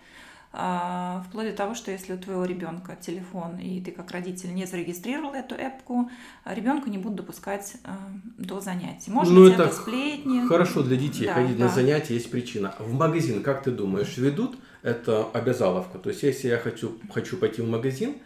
а, 0.53 1.23
вплоть 1.29 1.51
до 1.51 1.53
того, 1.53 1.75
что 1.75 1.91
если 1.91 2.15
у 2.15 2.19
твоего 2.19 2.45
ребенка 2.47 2.97
телефон, 3.01 3.59
и 3.59 3.81
ты 3.83 3.93
как 3.93 4.11
родитель 4.11 4.53
не 4.55 4.65
зарегистрировал 4.65 5.35
эту 5.35 5.55
эпку, 5.55 6.11
ребенка 6.47 6.89
не 6.91 6.99
будут 6.99 7.17
допускать 7.19 7.75
а, 7.85 7.97
до 8.39 8.61
занятий. 8.61 9.11
Может 9.11 9.35
Ну, 9.35 9.45
быть, 9.45 9.53
это 9.53 9.65
это 9.65 9.75
сплетни. 9.75 10.47
Хорошо 10.47 10.83
для 10.83 10.97
детей 10.97 11.27
Да, 11.27 11.35
ходить 11.35 11.59
да. 11.59 11.65
на 11.67 11.71
занятия, 11.71 12.15
есть 12.15 12.31
причина. 12.31 12.75
В 12.79 12.95
магазин, 12.95 13.43
как 13.43 13.63
ты 13.63 13.71
думаешь, 13.71 14.17
ведут 14.17 14.59
это 14.83 15.25
обязаловка? 15.33 15.99
То 15.99 16.11
есть, 16.11 16.23
если 16.23 16.49
я 16.49 16.59
хочу, 16.59 16.99
хочу 17.13 17.37
пойти 17.37 17.63
в 17.63 17.69
магазин, 17.69 18.17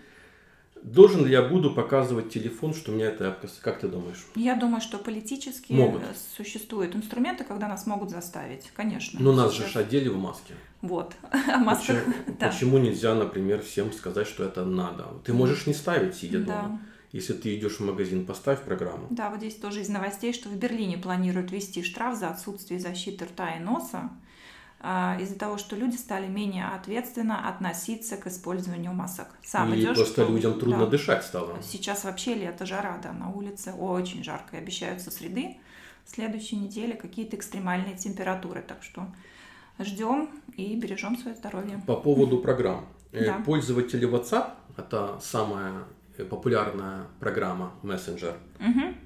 должен 0.83 1.25
ли 1.25 1.33
я 1.33 1.43
буду 1.43 1.73
показывать 1.75 2.31
телефон, 2.31 2.75
что 2.75 2.93
у 2.93 2.95
меня 2.95 3.07
это 3.07 3.25
эпка? 3.29 3.49
Как 3.63 3.81
ты 3.81 3.89
думаешь? 3.89 4.25
Я 4.35 4.55
думаю, 4.55 4.81
что 4.81 4.99
политически 4.99 5.73
Могут. 5.73 6.03
существуют 6.37 6.95
инструменты, 6.95 7.45
когда 7.45 7.69
нас 7.69 7.87
могут 7.87 8.11
заставить, 8.11 8.71
конечно. 8.75 9.19
Ну, 9.21 9.33
нас 9.33 9.53
же 9.55 9.65
одели 9.79 10.09
в 10.09 10.17
маске. 10.19 10.55
Вот, 10.83 11.15
о 11.31 11.59
масках, 11.59 11.97
Почему, 12.05 12.15
да. 12.39 12.49
почему 12.49 12.79
нельзя, 12.79 13.15
например, 13.15 13.63
всем 13.63 13.93
сказать, 13.93 14.27
что 14.27 14.45
это 14.45 14.65
надо? 14.65 15.07
Ты 15.25 15.33
можешь 15.33 15.67
не 15.67 15.73
ставить, 15.75 16.15
сидя 16.15 16.41
Да. 16.41 16.63
дома. 16.63 16.81
Если 17.13 17.33
ты 17.33 17.57
идешь 17.57 17.77
в 17.77 17.81
магазин, 17.81 18.27
поставь 18.27 18.61
программу. 18.63 19.07
Да, 19.09 19.31
вот 19.31 19.39
здесь 19.39 19.55
тоже 19.55 19.83
из 19.83 19.89
новостей, 19.89 20.33
что 20.33 20.49
в 20.49 20.57
Берлине 20.57 20.99
планируют 20.99 21.53
ввести 21.53 21.85
штраф 21.85 22.19
за 22.19 22.29
отсутствие 22.29 22.81
защиты 22.81 23.25
рта 23.27 23.51
и 23.57 23.61
носа 23.61 23.99
а, 23.99 24.11
из-за 25.21 25.39
того, 25.39 25.57
что 25.59 25.77
люди 25.77 25.97
стали 25.97 26.27
менее 26.27 26.67
ответственно 26.67 27.49
относиться 27.49 28.17
к 28.17 28.27
использованию 28.27 28.93
масок. 28.93 29.29
Сам 29.43 29.73
Или 29.73 29.81
идешь, 29.85 29.97
просто 29.97 30.23
что- 30.25 30.33
людям 30.33 30.59
трудно 30.61 30.81
да. 30.85 30.87
дышать 30.87 31.25
стало. 31.25 31.57
Сейчас 31.63 32.05
вообще 32.05 32.35
лето, 32.35 32.67
жара, 32.67 32.99
да, 33.03 33.13
на 33.13 33.31
улице 33.31 33.73
очень 33.73 34.23
жарко. 34.23 34.57
И 34.57 34.59
обещают 34.59 35.01
со 35.01 35.11
среды 35.11 35.57
следующей 36.07 36.57
неделе 36.57 36.95
какие-то 36.95 37.37
экстремальные 37.37 37.97
температуры. 37.97 38.63
Так 38.63 38.83
что 38.83 39.07
ждем 39.79 40.29
и 40.57 40.77
бережем 40.77 41.17
свое 41.17 41.35
здоровье. 41.37 41.81
По 41.87 41.97
поводу 41.97 42.39
программ. 42.39 42.85
Э, 43.13 43.27
Да. 43.27 43.35
Пользователи 43.47 44.09
WhatsApp, 44.09 44.51
это 44.77 45.21
самая 45.23 45.85
э, 46.19 46.25
популярная 46.25 47.07
программа, 47.21 47.73
мессенджер, 47.83 48.35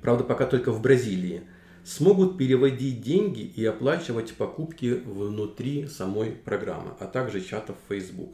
правда, 0.01 0.25
пока 0.25 0.47
только 0.47 0.73
в 0.73 0.81
Бразилии, 0.81 1.43
смогут 1.89 2.37
переводить 2.37 3.01
деньги 3.01 3.41
и 3.41 3.65
оплачивать 3.65 4.35
покупки 4.35 5.03
внутри 5.07 5.87
самой 5.89 6.33
программы, 6.33 6.93
а 7.01 7.07
также 7.07 7.41
чатов 7.41 7.77
Facebook. 7.89 8.33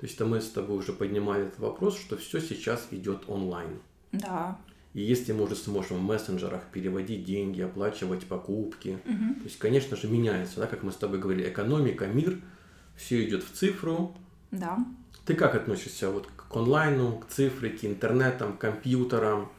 То 0.00 0.06
есть, 0.06 0.20
мы 0.20 0.40
с 0.40 0.50
тобой 0.50 0.78
уже 0.78 0.92
поднимали 0.92 1.46
этот 1.46 1.58
вопрос, 1.60 1.96
что 1.98 2.16
все 2.16 2.40
сейчас 2.40 2.88
идет 2.90 3.28
онлайн. 3.28 3.78
Да. 4.12 4.58
И 4.94 5.00
если 5.00 5.32
мы 5.32 5.44
уже 5.44 5.54
сможем 5.54 5.98
в 5.98 6.02
мессенджерах 6.02 6.62
переводить 6.72 7.24
деньги, 7.24 7.60
оплачивать 7.60 8.26
покупки, 8.26 8.98
Мгм. 9.04 9.34
то 9.36 9.44
есть, 9.44 9.58
конечно 9.58 9.96
же, 9.96 10.08
меняется, 10.08 10.60
да, 10.60 10.66
как 10.66 10.82
мы 10.82 10.90
с 10.90 10.96
тобой 10.96 11.18
говорили, 11.20 11.48
экономика, 11.48 12.06
мир, 12.06 12.40
все 12.96 13.24
идет 13.24 13.44
в 13.44 13.52
цифру. 13.52 14.16
Да. 14.50 14.76
Ты 15.24 15.34
как 15.34 15.54
относишься 15.54 16.10
вот 16.10 16.26
к 16.36 16.56
онлайну, 16.56 17.18
к 17.18 17.28
цифре, 17.28 17.70
к 17.70 17.84
интернетам, 17.84 18.56
к 18.56 18.60
компьютерам, 18.60 19.52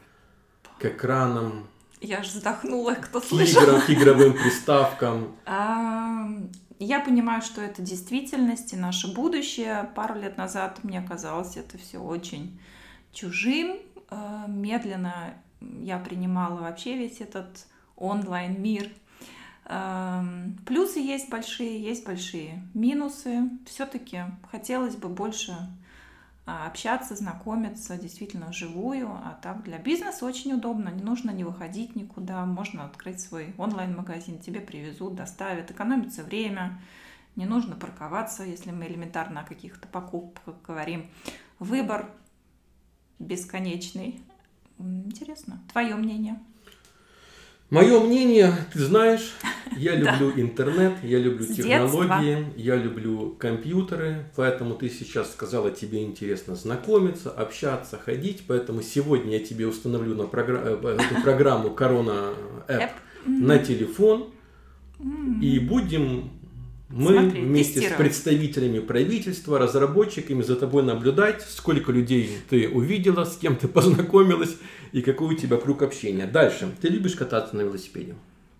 к 0.79 0.85
экранам, 0.85 1.67
Я 2.01 2.19
аж 2.19 2.27
вздохнула, 2.27 2.93
кто 2.93 3.21
слышал. 3.21 3.81
к 3.81 3.89
игровым 3.89 4.33
приставкам? 4.33 5.35
Я 6.79 7.01
понимаю, 7.01 7.41
что 7.41 7.59
это 7.61 7.81
действительность 7.81 8.71
и 8.71 8.77
наше 8.77 9.13
будущее. 9.13 9.89
Пару 9.95 10.15
лет 10.15 10.37
назад 10.37 10.81
мне 10.83 11.01
казалось 11.01 11.57
это 11.57 11.77
все 11.77 11.97
очень 11.97 12.57
чужим. 13.11 13.79
А, 14.09 14.45
Медленно 14.47 15.33
я 15.81 15.99
принимала 15.99 16.61
вообще 16.61 16.95
весь 16.95 17.19
этот 17.19 17.65
онлайн-мир. 17.97 18.89
Плюсы 20.65 20.99
есть 20.99 21.29
большие, 21.29 21.83
есть 21.83 22.05
большие 22.05 22.63
минусы. 22.73 23.49
Все-таки 23.67 24.21
хотелось 24.49 24.95
бы 24.95 25.09
больше 25.09 25.55
общаться, 26.65 27.15
знакомиться 27.15 27.97
действительно 27.97 28.47
вживую. 28.47 29.09
А 29.09 29.37
так 29.41 29.63
для 29.63 29.77
бизнеса 29.77 30.25
очень 30.25 30.53
удобно. 30.53 30.89
Не 30.89 31.03
нужно 31.03 31.31
не 31.31 31.43
выходить 31.43 31.95
никуда. 31.95 32.45
Можно 32.45 32.85
открыть 32.85 33.19
свой 33.19 33.53
онлайн-магазин. 33.57 34.39
Тебе 34.39 34.61
привезут, 34.61 35.15
доставят. 35.15 35.71
Экономится 35.71 36.23
время. 36.23 36.79
Не 37.35 37.45
нужно 37.45 37.75
парковаться, 37.75 38.43
если 38.43 38.71
мы 38.71 38.87
элементарно 38.87 39.41
о 39.41 39.45
каких-то 39.45 39.87
покупках 39.87 40.55
говорим. 40.65 41.09
Выбор 41.59 42.09
бесконечный. 43.19 44.21
Интересно. 44.77 45.59
Твое 45.71 45.95
мнение? 45.95 46.39
Мое 47.69 47.99
мнение, 47.99 48.51
ты 48.73 48.79
знаешь, 48.79 49.33
я 49.77 49.95
люблю 49.95 50.31
интернет, 50.35 50.93
я 51.03 51.19
люблю 51.19 51.45
технологии, 51.45 52.47
я 52.57 52.75
люблю 52.75 53.35
компьютеры, 53.37 54.25
поэтому 54.35 54.73
ты 54.73 54.89
сейчас 54.89 55.31
сказала, 55.31 55.69
тебе 55.69 56.03
интересно 56.03 56.55
знакомиться, 56.55 57.29
общаться, 57.29 57.99
ходить, 58.03 58.43
поэтому 58.47 58.81
сегодня 58.81 59.37
я 59.37 59.45
тебе 59.45 59.67
установлю 59.67 60.15
на 60.15 60.23
програ- 60.23 60.63
э, 60.65 60.97
эту 60.97 61.21
программу 61.23 61.69
Корона 61.69 62.33
App 62.67 62.91
на 63.25 63.59
телефон. 63.59 64.31
И 65.41 65.59
будем 65.59 66.31
мы 66.89 67.13
Смотреть, 67.13 67.43
вместе 67.43 67.81
с 67.81 67.93
представителями 67.93 68.79
правительства, 68.79 69.59
разработчиками 69.59 70.41
за 70.41 70.55
тобой 70.55 70.81
наблюдать, 70.81 71.43
сколько 71.47 71.91
людей 71.91 72.31
ты 72.49 72.67
увидела, 72.67 73.25
с 73.25 73.37
кем 73.37 73.55
ты 73.55 73.67
познакомилась 73.69 74.57
и 74.91 75.01
какой 75.01 75.35
у 75.35 75.37
тебя 75.37 75.57
круг 75.57 75.81
общения. 75.81 76.25
Дальше. 76.25 76.71
Ты 76.81 76.89
любишь 76.89 77.15
кататься 77.15 77.55
на 77.55 77.61
велосипеде? 77.61 78.15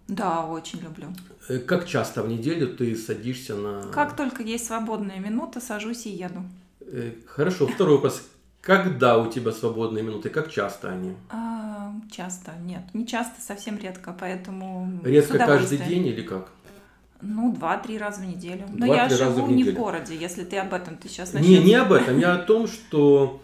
Да, 0.07 0.45
очень 0.45 0.79
люблю. 0.81 1.07
Э, 1.47 1.59
как 1.59 1.87
часто 1.87 2.23
в 2.23 2.27
неделю 2.27 2.67
ты 2.75 2.95
садишься 2.95 3.55
на... 3.55 3.83
Как 3.91 4.15
только 4.15 4.41
есть 4.41 4.65
свободная 4.65 5.19
минута, 5.19 5.61
сажусь 5.61 6.07
и 6.07 6.09
еду. 6.09 6.43
Э, 6.81 7.13
хорошо. 7.27 7.67
Второй 7.67 7.95
вопрос. 7.95 8.23
Когда 8.61 9.17
у 9.17 9.31
тебя 9.31 9.51
свободные 9.51 10.03
минуты? 10.03 10.29
Как 10.29 10.51
часто 10.51 10.89
они? 10.89 11.13
А, 11.29 11.93
часто, 12.11 12.51
нет. 12.65 12.81
Не 12.93 13.07
часто, 13.07 13.41
совсем 13.41 13.77
редко, 13.77 14.15
поэтому... 14.19 14.99
Редко 15.03 15.37
каждый 15.37 15.77
день 15.77 16.07
или 16.07 16.23
как? 16.23 16.49
Ну, 17.21 17.53
два-три 17.53 17.97
раза 17.97 18.21
в 18.21 18.25
неделю. 18.25 18.65
Но 18.73 18.85
я 18.85 19.09
живу 19.09 19.45
в 19.45 19.51
не 19.51 19.63
в 19.63 19.73
городе, 19.73 20.15
если 20.15 20.43
ты 20.43 20.57
об 20.57 20.73
этом 20.73 20.97
ты 20.97 21.07
сейчас 21.07 21.33
начнешь. 21.33 21.59
Не, 21.59 21.63
не 21.63 21.75
об 21.75 21.91
этом. 21.91 22.17
Я 22.17 22.35
о 22.35 22.39
том, 22.39 22.67
что 22.67 23.41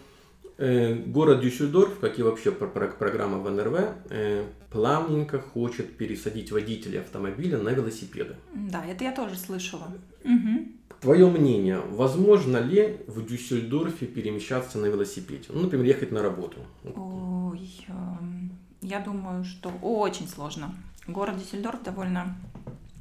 город 0.58 1.40
Дюссельдорф, 1.40 1.98
как 2.00 2.18
и 2.18 2.22
вообще 2.22 2.50
программа 2.50 3.38
в 3.38 3.50
НРВ, 3.50 3.74
э, 4.10 4.44
плавненько 4.70 5.38
хочет 5.38 5.96
пересадить 5.96 6.50
водителей 6.50 7.00
автомобиля 7.00 7.58
на 7.58 7.70
велосипеды. 7.70 8.36
Да, 8.54 8.84
это 8.84 9.04
я 9.04 9.12
тоже 9.12 9.36
слышала. 9.36 9.88
Угу. 10.24 11.00
Твое 11.00 11.26
мнение, 11.28 11.80
возможно 11.90 12.56
ли 12.56 12.96
в 13.06 13.26
Дюссельдорфе 13.26 14.06
перемещаться 14.06 14.78
на 14.78 14.86
велосипеде? 14.86 15.44
Ну, 15.50 15.60
например, 15.60 15.84
ехать 15.84 16.10
на 16.10 16.22
работу. 16.22 16.58
Ой, 16.84 17.84
эм, 17.88 18.52
я 18.80 19.00
думаю, 19.00 19.44
что 19.44 19.70
очень 19.82 20.26
сложно. 20.26 20.74
Город 21.06 21.36
Дюссельдорф 21.38 21.82
довольно 21.82 22.34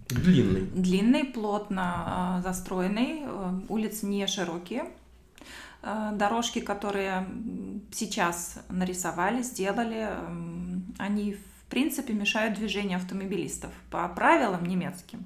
Длинный. 0.09 0.61
Длинный, 0.61 1.23
плотно 1.23 1.93
а, 2.05 2.41
застроенный, 2.43 3.23
э, 3.23 3.59
улицы 3.69 4.05
не 4.05 4.27
широкие. 4.27 4.85
Э, 5.85 6.09
дорожки, 6.13 6.59
которые 6.59 7.27
сейчас 7.91 8.57
нарисовали, 8.69 9.43
сделали, 9.43 10.09
они 10.97 11.33
в 11.33 11.69
принципе 11.69 12.13
мешают 12.13 12.55
движению 12.55 12.97
автомобилистов. 12.97 13.71
По 13.91 14.07
правилам 14.09 14.65
немецким 14.65 15.23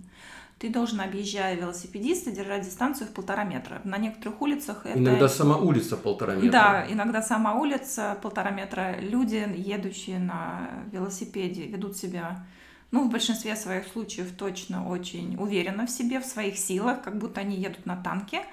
ты 0.58 0.70
должен, 0.70 1.00
объезжая 1.00 1.56
велосипедиста, 1.56 2.32
держать 2.32 2.66
дистанцию 2.66 3.08
в 3.08 3.12
полтора 3.12 3.46
метра. 3.46 3.80
На 3.86 3.98
некоторых 3.98 4.42
улицах 4.42 4.86
это... 4.86 5.00
Иногда 5.00 5.30
сама 5.30 5.56
улица 5.58 5.96
полтора 5.96 6.36
метра. 6.36 6.51
Да, 6.51 6.86
иногда 6.89 7.22
сама 7.22 7.56
улица 7.56 8.18
полтора 8.22 8.51
метра. 8.51 9.00
Люди, 9.00 9.48
едущие 9.56 10.20
на 10.20 10.70
велосипеде, 10.92 11.68
ведут 11.68 11.96
себя 11.96 12.46
ну, 12.91 13.08
в 13.08 13.12
большинстве 13.12 13.55
своих 13.55 13.88
случаев 13.88 14.31
точно 14.38 14.88
очень 14.88 15.36
уверенно 15.38 15.86
в 15.86 15.89
себе, 15.89 16.19
в 16.19 16.25
своих 16.25 16.58
силах, 16.58 17.01
как 17.01 17.19
будто 17.19 17.41
они 17.41 17.55
едут 17.55 17.86
на 17.86 17.96
танке. 17.96 18.43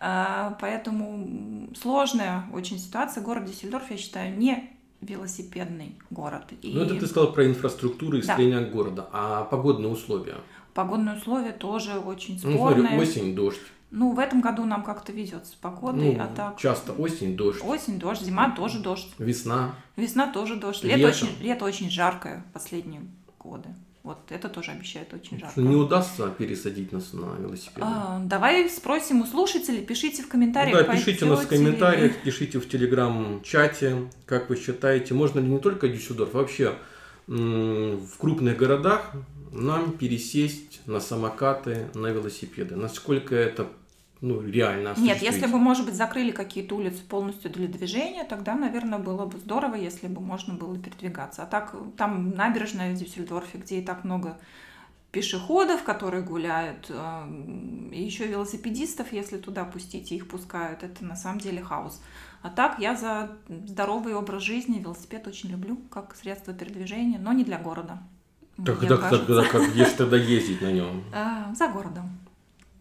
А, 0.00 0.56
поэтому 0.60 1.68
сложная 1.74 2.44
очень 2.52 2.78
ситуация. 2.78 3.22
Город 3.22 3.46
Дюссельдорф, 3.46 3.90
я 3.90 3.96
считаю, 3.96 4.36
не 4.36 4.70
велосипедный 5.00 5.96
город. 6.10 6.44
И... 6.62 6.72
Ну, 6.72 6.82
это 6.82 6.96
ты 6.96 7.06
сказал 7.06 7.32
про 7.32 7.46
инфраструктуру 7.46 8.18
и 8.18 8.22
да. 8.22 8.34
строение 8.34 8.66
города. 8.66 9.08
А 9.12 9.44
погодные 9.44 9.90
условия? 9.90 10.36
Погодные 10.74 11.16
условия 11.16 11.52
тоже 11.52 11.98
очень 11.98 12.38
спорные. 12.38 12.58
Ну, 12.58 12.80
смотри, 12.80 12.98
осень, 12.98 13.34
дождь. 13.34 13.60
Ну, 13.90 14.12
в 14.12 14.18
этом 14.18 14.40
году 14.40 14.64
нам 14.64 14.82
как-то 14.82 15.12
везет 15.12 15.46
с 15.46 15.54
погодой, 15.54 16.16
ну, 16.16 16.22
а 16.22 16.26
так... 16.26 16.58
Часто 16.58 16.92
осень, 16.92 17.36
дождь. 17.36 17.62
Осень, 17.64 17.98
дождь, 17.98 18.22
зима 18.22 18.50
тоже 18.50 18.80
дождь. 18.80 19.08
Весна. 19.18 19.74
Весна 19.94 20.26
тоже 20.30 20.56
дождь. 20.56 20.82
Лето, 20.82 21.06
очень, 21.06 21.28
лето 21.40 21.64
очень 21.64 21.88
жаркое 21.88 22.44
последние 22.52 23.02
годы. 23.38 23.68
Вот 24.06 24.18
это 24.28 24.48
тоже 24.48 24.70
обещает 24.70 25.12
очень 25.12 25.40
жарко. 25.40 25.60
Не 25.60 25.74
удастся 25.74 26.28
пересадить 26.28 26.92
нас 26.92 27.12
на 27.12 27.34
велосипед. 27.40 27.78
А, 27.80 28.20
давай 28.22 28.70
спросим 28.70 29.22
у 29.22 29.26
слушателей, 29.26 29.84
пишите 29.84 30.22
в 30.22 30.28
комментариях. 30.28 30.78
Ну, 30.78 30.86
да, 30.86 30.92
пишите 30.92 31.24
нас 31.24 31.40
в 31.40 31.48
комментариях, 31.48 32.12
ли... 32.12 32.18
пишите 32.22 32.60
в 32.60 32.68
телеграм-чате, 32.68 34.08
как 34.24 34.48
вы 34.48 34.58
считаете, 34.58 35.12
можно 35.12 35.40
ли 35.40 35.48
не 35.48 35.58
только 35.58 35.88
Дюссельдорф, 35.88 36.36
а 36.36 36.38
вообще 36.38 36.74
в 37.26 38.18
крупных 38.18 38.56
городах 38.56 39.10
нам 39.50 39.90
пересесть 39.90 40.82
на 40.86 41.00
самокаты, 41.00 41.88
на 41.94 42.06
велосипеды. 42.06 42.76
Насколько 42.76 43.34
это 43.34 43.66
ну, 44.22 44.40
реально 44.40 44.94
Нет, 44.96 45.20
если 45.20 45.46
бы, 45.46 45.58
может 45.58 45.84
быть, 45.84 45.94
закрыли 45.94 46.30
какие-то 46.30 46.74
улицы 46.76 47.02
полностью 47.06 47.50
для 47.50 47.68
движения, 47.68 48.24
тогда, 48.24 48.54
наверное, 48.54 48.98
было 48.98 49.26
бы 49.26 49.38
здорово, 49.38 49.74
если 49.74 50.08
бы 50.08 50.20
можно 50.20 50.54
было 50.54 50.78
передвигаться. 50.78 51.42
А 51.42 51.46
так, 51.46 51.74
там 51.96 52.30
набережная 52.30 52.94
в 52.94 52.98
Дюссельдорфе, 52.98 53.58
где 53.58 53.80
и 53.80 53.84
так 53.84 54.04
много 54.04 54.38
пешеходов, 55.12 55.82
которые 55.82 56.22
гуляют, 56.22 56.86
э, 56.88 57.90
и 57.92 58.02
еще 58.02 58.26
велосипедистов, 58.26 59.12
если 59.12 59.36
туда 59.36 59.64
пустить, 59.64 60.12
и 60.12 60.16
их 60.16 60.28
пускают, 60.28 60.82
это 60.82 61.04
на 61.04 61.16
самом 61.16 61.38
деле 61.38 61.62
хаос. 61.62 62.02
А 62.42 62.48
так 62.50 62.78
я 62.78 62.96
за 62.96 63.36
здоровый 63.48 64.14
образ 64.14 64.42
жизни, 64.42 64.78
велосипед 64.78 65.26
очень 65.26 65.50
люблю, 65.50 65.78
как 65.90 66.14
средство 66.16 66.54
передвижения, 66.54 67.18
но 67.18 67.32
не 67.32 67.44
для 67.44 67.58
города. 67.58 67.98
Тогда, 68.64 68.96
тогда 69.10 69.44
как, 69.44 69.70
где 69.72 69.84
же 69.84 69.92
тогда 69.92 70.16
ездить 70.16 70.62
на 70.62 70.72
нем? 70.72 71.04
А, 71.14 71.54
за 71.54 71.68
городом 71.68 72.10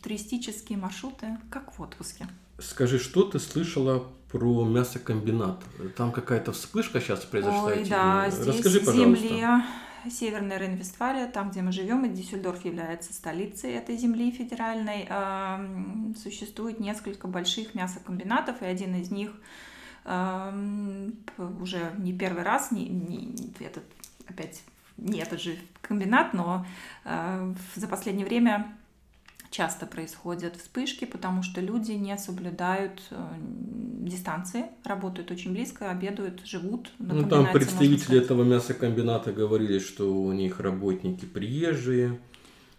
туристические 0.06 0.78
маршруты, 0.78 1.38
как 1.50 1.78
в 1.78 1.82
отпуске. 1.82 2.28
Скажи, 2.60 3.00
что 3.00 3.24
ты 3.24 3.40
слышала 3.40 4.04
про 4.32 4.64
мясокомбинат? 4.64 5.64
Там 5.98 6.12
какая-то 6.12 6.52
вспышка 6.52 7.02
сейчас 7.02 7.26
произошла. 7.26 7.66
Ой, 7.66 7.86
да, 7.90 8.30
здесь 8.30 8.58
Расскажи, 8.58 8.80
пожалуйста. 8.82 9.26
земле 9.26 9.62
Северная 10.08 10.60
Рейн-Вестфалия, 10.60 11.32
там, 11.32 11.50
где 11.50 11.64
мы 11.64 11.72
живем, 11.72 12.06
и 12.06 12.10
Дюссельдорф 12.10 12.64
является 12.64 13.12
столицей 13.12 13.72
этой 13.72 13.98
земли 13.98 14.30
федеральной, 14.30 15.08
существует 16.16 16.80
несколько 16.80 17.28
больших 17.28 17.74
мясокомбинатов, 17.74 18.62
и 18.62 18.66
один 18.66 18.94
из 18.94 19.10
них 19.10 19.32
уже 21.60 21.92
не 21.98 22.14
первый 22.14 22.44
раз, 22.44 22.70
не, 22.70 22.86
не 22.86 23.52
этот 23.60 23.84
опять 24.28 24.62
не 24.98 25.20
этот 25.20 25.42
же 25.42 25.58
комбинат, 25.82 26.34
но 26.34 26.66
за 27.76 27.88
последнее 27.88 28.28
время 28.28 28.78
часто 29.50 29.86
происходят 29.86 30.56
вспышки, 30.58 31.06
потому 31.06 31.44
что 31.44 31.62
люди 31.62 31.92
не 31.94 32.18
соблюдают 32.18 33.02
э, 33.12 33.16
дистанции, 34.06 34.66
работают 34.84 35.32
очень 35.32 35.54
близко, 35.54 35.90
обедают, 35.90 36.46
живут. 36.46 36.92
На 37.00 37.14
ну, 37.14 37.30
там 37.30 37.52
представители 37.52 38.20
этого 38.20 38.44
мясокомбината 38.44 39.32
говорили, 39.32 39.80
что 39.80 40.14
у 40.14 40.32
них 40.32 40.60
работники 40.60 41.26
приезжие, 41.26 42.20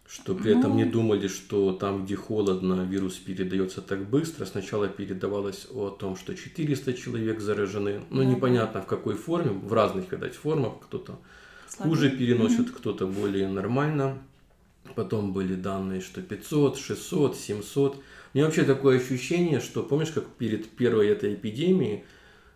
что 0.08 0.34
при 0.34 0.52
ну, 0.54 0.60
этом 0.60 0.76
не 0.76 0.84
думали, 0.84 1.26
что 1.28 1.72
там, 1.72 2.04
где 2.04 2.14
холодно, 2.14 2.82
вирус 2.84 3.14
передается 3.14 3.80
так 3.80 4.08
быстро. 4.08 4.44
Сначала 4.44 4.86
передавалось 4.88 5.66
о 5.72 5.90
том, 5.90 6.16
что 6.16 6.34
400 6.34 6.94
человек 6.94 7.40
заражены, 7.40 8.02
но 8.10 8.22
да, 8.22 8.28
непонятно 8.28 8.82
в 8.82 8.86
какой 8.86 9.14
форме, 9.14 9.50
в 9.50 9.72
разных, 9.72 10.12
видать, 10.12 10.34
формах. 10.34 10.74
Кто-то 10.82 11.18
хуже 11.78 12.10
переносит, 12.10 12.68
mm-hmm. 12.68 12.76
кто-то 12.76 13.06
более 13.06 13.48
нормально. 13.48 14.18
Потом 14.94 15.32
были 15.32 15.54
данные, 15.54 16.00
что 16.00 16.22
500, 16.22 16.78
600, 16.78 17.36
700. 17.36 17.96
У 17.96 17.98
меня 18.34 18.46
вообще 18.46 18.64
такое 18.64 18.98
ощущение, 18.98 19.60
что 19.60 19.82
помнишь, 19.82 20.10
как 20.10 20.26
перед 20.26 20.68
первой 20.68 21.08
этой 21.08 21.34
эпидемией 21.34 22.04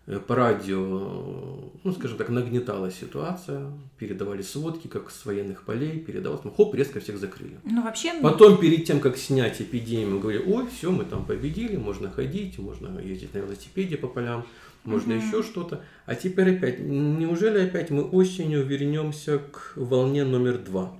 э, 0.05 0.19
по 0.19 0.35
радио, 0.35 1.71
ну, 1.83 1.91
скажем 1.93 2.17
так, 2.17 2.29
нагнеталась 2.29 2.95
ситуация, 2.95 3.71
передавали 3.97 4.41
сводки, 4.41 4.87
как 4.87 5.09
с 5.09 5.25
военных 5.25 5.63
полей, 5.63 5.99
передавалось, 5.99 6.43
ну, 6.43 6.51
хоп, 6.51 6.75
резко 6.75 6.99
всех 6.99 7.17
закрыли. 7.17 7.57
Ну, 7.63 7.83
вообще... 7.83 8.13
Потом, 8.21 8.59
перед 8.59 8.85
тем, 8.85 8.99
как 8.99 9.17
снять 9.17 9.61
эпидемию, 9.61 10.19
говорили, 10.19 10.43
ой, 10.45 10.67
все, 10.67 10.91
мы 10.91 11.05
там 11.05 11.25
победили, 11.25 11.77
можно 11.77 12.11
ходить, 12.11 12.59
можно 12.59 12.99
ездить 12.99 13.33
на 13.33 13.39
велосипеде 13.39 13.97
по 13.97 14.07
полям, 14.07 14.45
можно 14.83 15.15
угу. 15.15 15.23
еще 15.23 15.43
что-то. 15.43 15.81
А 16.05 16.15
теперь 16.15 16.57
опять, 16.57 16.79
неужели 16.79 17.59
опять 17.59 17.91
мы 17.91 18.03
осенью 18.03 18.65
вернемся 18.65 19.39
к 19.39 19.73
волне 19.75 20.23
номер 20.23 20.57
два? 20.57 20.93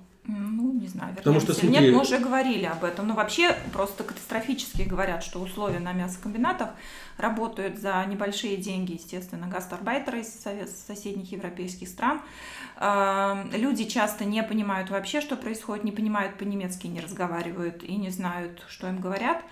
Ну, 0.82 0.88
не 0.88 0.88
знаю, 0.88 1.14
Потому 1.14 1.40
что, 1.40 1.54
смотри... 1.54 1.70
Нет, 1.70 1.94
мы 1.94 2.00
уже 2.00 2.18
говорили 2.18 2.64
об 2.64 2.82
этом. 2.82 3.06
Но 3.06 3.14
вообще 3.14 3.56
просто 3.72 4.02
катастрофически 4.02 4.82
говорят, 4.82 5.22
что 5.22 5.40
условия 5.40 5.78
на 5.78 5.92
мясокомбинатах 5.92 6.70
работают 7.18 7.78
за 7.78 8.04
небольшие 8.06 8.56
деньги, 8.56 8.94
естественно, 8.94 9.46
гастарбайтеры 9.46 10.20
из 10.20 10.46
соседних 10.86 11.30
европейских 11.30 11.88
стран. 11.88 12.20
Люди 13.52 13.84
часто 13.84 14.24
не 14.24 14.42
понимают 14.42 14.90
вообще, 14.90 15.20
что 15.20 15.36
происходит, 15.36 15.84
не 15.84 15.92
понимают 15.92 16.36
по-немецки, 16.36 16.88
не 16.88 17.00
разговаривают 17.00 17.84
и 17.84 17.94
не 17.94 18.10
знают, 18.10 18.64
что 18.68 18.88
им 18.88 19.00
говорят. 19.00 19.42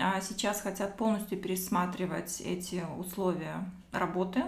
А 0.00 0.20
сейчас 0.20 0.62
хотят 0.62 0.96
полностью 0.96 1.38
пересматривать 1.38 2.40
эти 2.40 2.82
условия 2.98 3.70
работы 3.92 4.42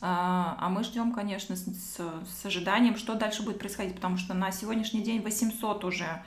А, 0.00 0.56
а 0.60 0.68
мы 0.68 0.84
ждем, 0.84 1.12
конечно, 1.12 1.56
с, 1.56 1.66
с 1.98 2.46
ожиданием, 2.46 2.96
что 2.96 3.14
дальше 3.14 3.42
будет 3.42 3.58
происходить, 3.58 3.94
потому 3.94 4.16
что 4.16 4.34
на 4.34 4.50
сегодняшний 4.52 5.02
день 5.02 5.20
800 5.22 5.84
уже 5.84 6.22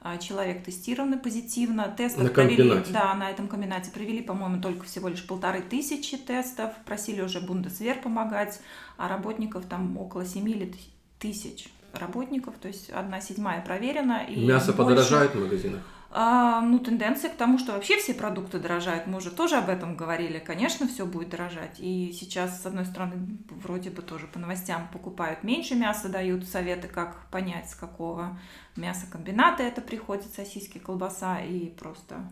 а, 0.00 0.18
человек 0.18 0.64
тестированы 0.64 1.18
позитивно. 1.18 1.94
Тестов 1.96 2.24
на 2.24 2.30
провели, 2.30 2.84
да, 2.90 3.14
на 3.14 3.30
этом 3.30 3.46
комбинате 3.48 3.90
провели, 3.90 4.20
по-моему, 4.20 4.60
только 4.60 4.84
всего 4.84 5.08
лишь 5.08 5.24
полторы 5.24 5.62
тысячи 5.62 6.16
тестов. 6.16 6.72
Просили 6.84 7.20
уже 7.20 7.40
Бундесвер 7.40 8.00
помогать, 8.00 8.60
а 8.96 9.08
работников 9.08 9.64
там 9.66 9.96
около 9.96 10.26
7 10.26 10.72
тысяч 11.18 11.68
работников, 11.92 12.54
то 12.60 12.68
есть 12.68 12.90
одна 12.90 13.20
седьмая 13.20 13.62
проверена. 13.62 14.24
И 14.28 14.44
Мясо 14.44 14.72
больше... 14.72 14.78
подорожает 14.78 15.34
в 15.34 15.40
магазинах? 15.40 15.82
А, 16.14 16.60
ну, 16.60 16.78
тенденция 16.78 17.30
к 17.30 17.36
тому, 17.36 17.58
что 17.58 17.72
вообще 17.72 17.96
все 17.96 18.12
продукты 18.12 18.58
дорожают. 18.58 19.06
Мы 19.06 19.16
уже 19.16 19.30
тоже 19.30 19.56
об 19.56 19.70
этом 19.70 19.96
говорили. 19.96 20.38
Конечно, 20.38 20.86
все 20.86 21.06
будет 21.06 21.30
дорожать. 21.30 21.76
И 21.78 22.12
сейчас, 22.12 22.60
с 22.62 22.66
одной 22.66 22.84
стороны, 22.84 23.38
вроде 23.48 23.88
бы 23.88 24.02
тоже 24.02 24.26
по 24.26 24.38
новостям 24.38 24.88
покупают 24.92 25.42
меньше 25.42 25.74
мяса, 25.74 26.10
дают 26.10 26.46
советы, 26.46 26.86
как 26.86 27.30
понять, 27.30 27.70
с 27.70 27.74
какого 27.74 28.38
мясокомбината 28.76 29.62
это 29.62 29.80
приходит, 29.80 30.26
сосиски, 30.34 30.76
колбаса 30.76 31.40
и 31.40 31.70
просто, 31.70 32.30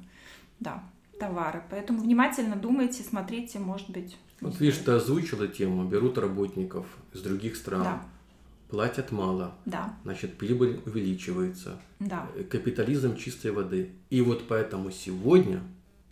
да, 0.58 0.82
товары. 1.18 1.62
Поэтому 1.70 2.00
внимательно 2.00 2.56
думайте, 2.56 3.02
смотрите, 3.02 3.58
может 3.58 3.88
быть. 3.88 4.18
Вот 4.42 4.60
видишь, 4.60 4.78
ты 4.78 4.92
озвучила 4.92 5.48
тему, 5.48 5.84
берут 5.84 6.18
работников 6.18 6.86
из 7.14 7.22
других 7.22 7.56
стран. 7.56 7.82
Да 7.84 8.02
платят 8.70 9.11
мало. 9.12 9.54
Да. 9.66 9.94
Значит, 10.04 10.38
прибыль 10.38 10.80
увеличивается. 10.87 11.80
Да. 11.98 12.26
Э, 12.37 12.44
капитализм 12.44 13.16
чистой 13.16 13.50
воды. 13.50 13.90
И 14.11 14.22
вот 14.22 14.46
поэтому 14.48 14.90
сегодня, 14.90 15.62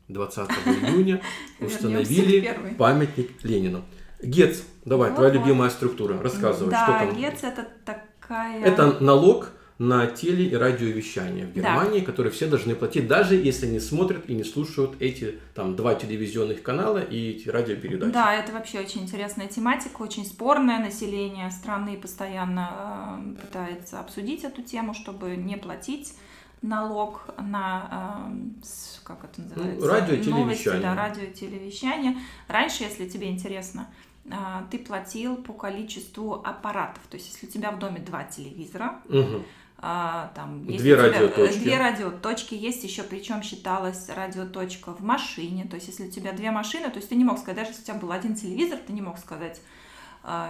20 0.09 0.39
июня, 0.67 1.23
установили 1.61 2.75
памятник 2.77 3.31
Ленину. 3.45 3.85
ГЕЦ, 4.21 4.65
давай, 4.85 5.15
твоя 5.15 5.31
любимая 5.31 5.71
структура, 5.71 6.21
рассказывай, 6.21 6.75
что 6.75 6.87
там. 6.87 7.11
Да, 7.11 7.15
ГЕЦ 7.15 7.45
это 7.45 7.69
такая... 7.85 8.63
Это 8.65 9.03
налог 9.03 9.51
на 9.79 10.07
теле- 10.07 10.47
и 10.47 10.57
радиовещание 10.57 11.47
в 11.47 11.53
Германии, 11.53 12.01
да. 12.01 12.07
которые 12.07 12.33
все 12.33 12.49
должны 12.49 12.75
платить, 12.75 13.07
даже 13.07 13.37
если 13.37 13.67
не 13.67 13.79
смотрят 13.79 14.29
и 14.29 14.35
не 14.35 14.43
слушают 14.43 14.97
эти 15.01 15.39
там 15.55 15.77
два 15.77 15.95
телевизионных 15.95 16.63
канала 16.63 16.99
и 16.99 17.31
эти 17.31 17.49
радиопередачи. 17.49 18.13
Да, 18.13 18.35
это 18.35 18.53
вообще 18.53 18.81
очень 18.81 19.03
интересная 19.03 19.47
тематика, 19.47 20.03
очень 20.03 20.25
спорная. 20.27 20.81
Население 20.81 21.51
страны 21.53 21.97
постоянно 21.97 23.37
э, 23.39 23.41
пытается 23.41 24.01
обсудить 24.01 24.43
эту 24.43 24.63
тему, 24.63 24.95
чтобы 24.95 25.37
не 25.37 25.57
платить 25.57 26.13
налог 26.61 27.27
на, 27.39 28.33
э, 28.61 29.05
как 29.05 29.25
это 29.25 29.43
называется? 29.43 29.81
Ну, 29.81 29.87
радио, 29.87 30.17
телевещание. 30.17 30.41
Новости, 30.41 30.83
да, 30.83 30.95
радио, 30.97 31.27
телевещание. 31.27 32.17
Раньше, 32.49 32.83
если 32.83 33.09
тебе 33.09 33.31
интересно, 33.31 33.87
э, 34.25 34.31
ты 34.73 34.81
платил 34.81 35.37
по 35.37 35.53
количеству 35.53 36.43
аппаратов. 36.45 37.05
То 37.09 37.17
есть, 37.17 37.33
если 37.33 37.47
у 37.47 37.49
тебя 37.49 37.71
в 37.71 37.79
доме 37.79 38.01
два 38.01 38.25
телевизора, 38.25 39.01
угу 39.09 39.45
а, 39.81 40.33
там 40.35 40.65
есть 40.65 40.83
две 40.83 40.95
тебя, 40.95 41.05
радиоточки. 41.05 41.59
Две 41.59 41.79
радиоточки 41.79 42.55
есть 42.55 42.83
еще, 42.83 43.05
причем 43.05 43.43
считалась 43.43 44.09
радиоточка 44.09 44.93
в 44.93 45.01
машине. 45.01 45.67
То 45.71 45.77
есть, 45.77 45.89
если 45.89 46.09
у 46.09 46.11
тебя 46.11 46.33
две 46.33 46.51
машины, 46.51 46.91
то 46.91 46.97
есть 46.97 47.09
ты 47.09 47.15
не 47.15 47.25
мог 47.25 47.39
сказать, 47.39 47.57
даже 47.57 47.71
если 47.71 47.83
у 47.83 47.85
тебя 47.85 47.95
был 47.95 48.11
один 48.11 48.35
телевизор, 48.35 48.79
ты 48.85 48.93
не 48.93 49.03
мог 49.03 49.19
сказать, 49.19 49.61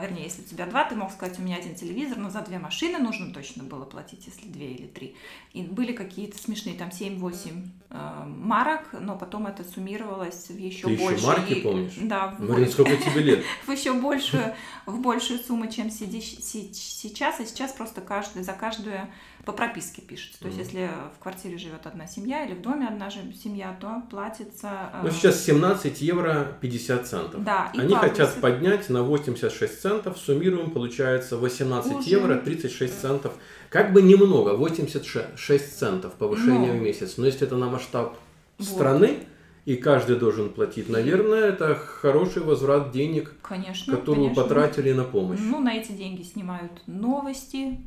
вернее, 0.03 0.25
если 0.25 0.43
у 0.43 0.45
тебя 0.45 0.67
два, 0.67 0.85
ты 0.85 0.97
мог 0.97 1.12
сказать, 1.12 1.38
у 1.38 1.43
меня 1.43 1.57
один 1.57 1.75
телевизор, 1.75 2.19
но 2.19 2.31
за 2.31 2.41
две 2.41 2.59
машины 2.59 2.99
нужно 2.99 3.33
точно 3.33 3.62
было 3.62 3.85
платить, 3.85 4.27
если 4.27 4.49
две 4.49 4.73
или 4.73 4.87
три. 4.87 5.14
И 5.53 5.62
были 5.62 5.93
какие-то 5.93 6.37
смешные, 6.37 6.75
там 6.77 6.88
7-8 6.88 7.69
э, 7.91 8.25
марок, 8.27 8.88
но 8.93 9.17
потом 9.17 9.47
это 9.47 9.62
суммировалось 9.62 10.49
в 10.49 10.59
еще 10.59 10.88
ты 10.88 10.97
больше. 10.97 11.17
еще 11.17 11.27
марки 11.27 11.53
и, 11.53 11.61
помнишь? 11.61 11.93
Да. 12.01 12.35
Марин, 12.38 12.57
больше, 12.57 12.73
сколько 12.73 12.97
тебе 12.97 13.23
лет? 13.23 13.45
В 13.67 13.71
еще 13.71 13.93
большую, 13.93 14.55
в 14.87 15.01
большую 15.01 15.38
сумму, 15.38 15.71
чем 15.71 15.91
сейчас, 15.91 17.41
и 17.41 17.47
сейчас 17.47 17.73
просто 17.73 18.01
каждый, 18.01 18.43
за 18.43 18.55
каждую 18.55 19.09
по 19.48 19.54
прописке 19.54 20.02
пишется. 20.02 20.40
То 20.40 20.48
есть, 20.48 20.58
если 20.58 20.90
в 21.16 21.22
квартире 21.22 21.56
живет 21.56 21.87
одна 21.87 22.06
семья 22.06 22.44
или 22.44 22.52
в 22.52 22.61
доме 22.61 22.87
одна 22.87 23.08
же 23.08 23.20
семья, 23.32 23.74
то 23.80 24.02
платится... 24.11 24.90
Э, 24.92 25.00
ну, 25.04 25.11
сейчас 25.11 25.42
17 25.42 26.02
евро 26.02 26.58
50 26.61 27.06
центов. 27.06 27.42
Да. 27.42 27.72
Они 27.74 27.94
хотят 27.94 28.34
поднять 28.42 28.90
на 28.90 29.02
86 29.02 29.80
центов, 29.80 30.18
суммируем, 30.18 30.70
получается 30.70 31.38
18 31.38 31.92
Уже. 31.94 32.11
евро 32.11 32.37
36 32.37 33.00
центов. 33.00 33.32
Как 33.70 33.94
бы 33.94 34.02
немного, 34.02 34.50
86 34.50 35.78
центов 35.78 36.12
повышения 36.16 36.74
но. 36.74 36.78
в 36.78 36.82
месяц. 36.82 37.14
Но 37.16 37.24
если 37.24 37.46
это 37.46 37.56
на 37.56 37.70
масштаб 37.70 38.18
вот. 38.58 38.68
страны, 38.68 39.20
и 39.64 39.76
каждый 39.76 40.16
должен 40.16 40.50
платить. 40.50 40.90
Наверное, 40.90 41.44
это 41.44 41.74
хороший 41.74 42.42
возврат 42.42 42.90
денег, 42.90 43.34
конечно, 43.40 43.96
которые 43.96 44.26
конечно. 44.26 44.42
потратили 44.42 44.92
на 44.92 45.04
помощь. 45.04 45.40
Ну, 45.40 45.58
на 45.61 45.74
эти 45.74 45.92
деньги 45.92 46.22
снимают 46.22 46.72
новости, 46.87 47.78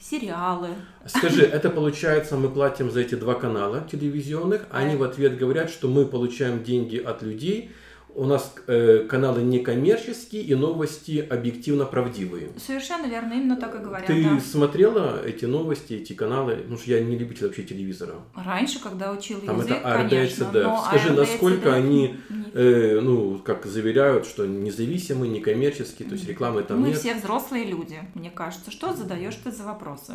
сериалы. 0.00 0.68
Скажи, 1.06 1.42
это 1.42 1.70
получается, 1.70 2.36
мы 2.36 2.48
платим 2.48 2.90
за 2.90 3.00
эти 3.00 3.14
два 3.14 3.34
канала 3.34 3.86
телевизионных, 3.90 4.66
они 4.70 4.96
в 4.96 5.02
ответ 5.02 5.38
говорят, 5.38 5.70
что 5.70 5.88
мы 5.88 6.06
получаем 6.06 6.62
деньги 6.62 6.96
от 6.98 7.22
людей, 7.22 7.72
у 8.18 8.24
нас 8.24 8.52
э, 8.66 9.06
каналы 9.08 9.42
некоммерческие 9.42 10.42
и 10.42 10.54
новости 10.56 11.24
объективно 11.30 11.84
правдивые. 11.84 12.50
Совершенно 12.58 13.06
верно, 13.06 13.34
именно 13.34 13.56
так 13.56 13.76
и 13.76 13.78
говорят. 13.78 14.08
Ты 14.08 14.24
да. 14.24 14.40
смотрела 14.40 15.24
эти 15.24 15.44
новости, 15.44 15.94
эти 15.94 16.14
каналы? 16.14 16.64
Ну, 16.66 16.76
что 16.76 16.90
я 16.90 17.00
не 17.00 17.16
любитель 17.16 17.46
вообще 17.46 17.62
телевизора. 17.62 18.14
Раньше, 18.34 18.82
когда 18.82 19.12
учил 19.12 19.40
Там 19.40 19.58
язык, 19.58 19.70
это 19.70 19.94
АРД, 19.94 20.10
конечно. 20.10 20.50
Но 20.52 20.84
Скажи, 20.88 21.10
АРД, 21.10 21.18
насколько 21.18 21.72
они, 21.72 22.16
э, 22.54 22.98
ну, 23.00 23.38
как 23.38 23.66
заверяют, 23.66 24.26
что 24.26 24.46
независимые, 24.46 25.30
некоммерческие, 25.30 26.08
то 26.08 26.16
есть 26.16 26.28
рекламы 26.28 26.62
там 26.64 26.80
Мы 26.80 26.88
нет? 26.88 26.96
Мы 26.96 27.00
все 27.00 27.14
взрослые 27.14 27.66
люди, 27.66 28.00
мне 28.14 28.30
кажется. 28.30 28.72
Что 28.72 28.94
задаешь 28.94 29.36
ты 29.36 29.52
за 29.52 29.62
вопросы? 29.62 30.14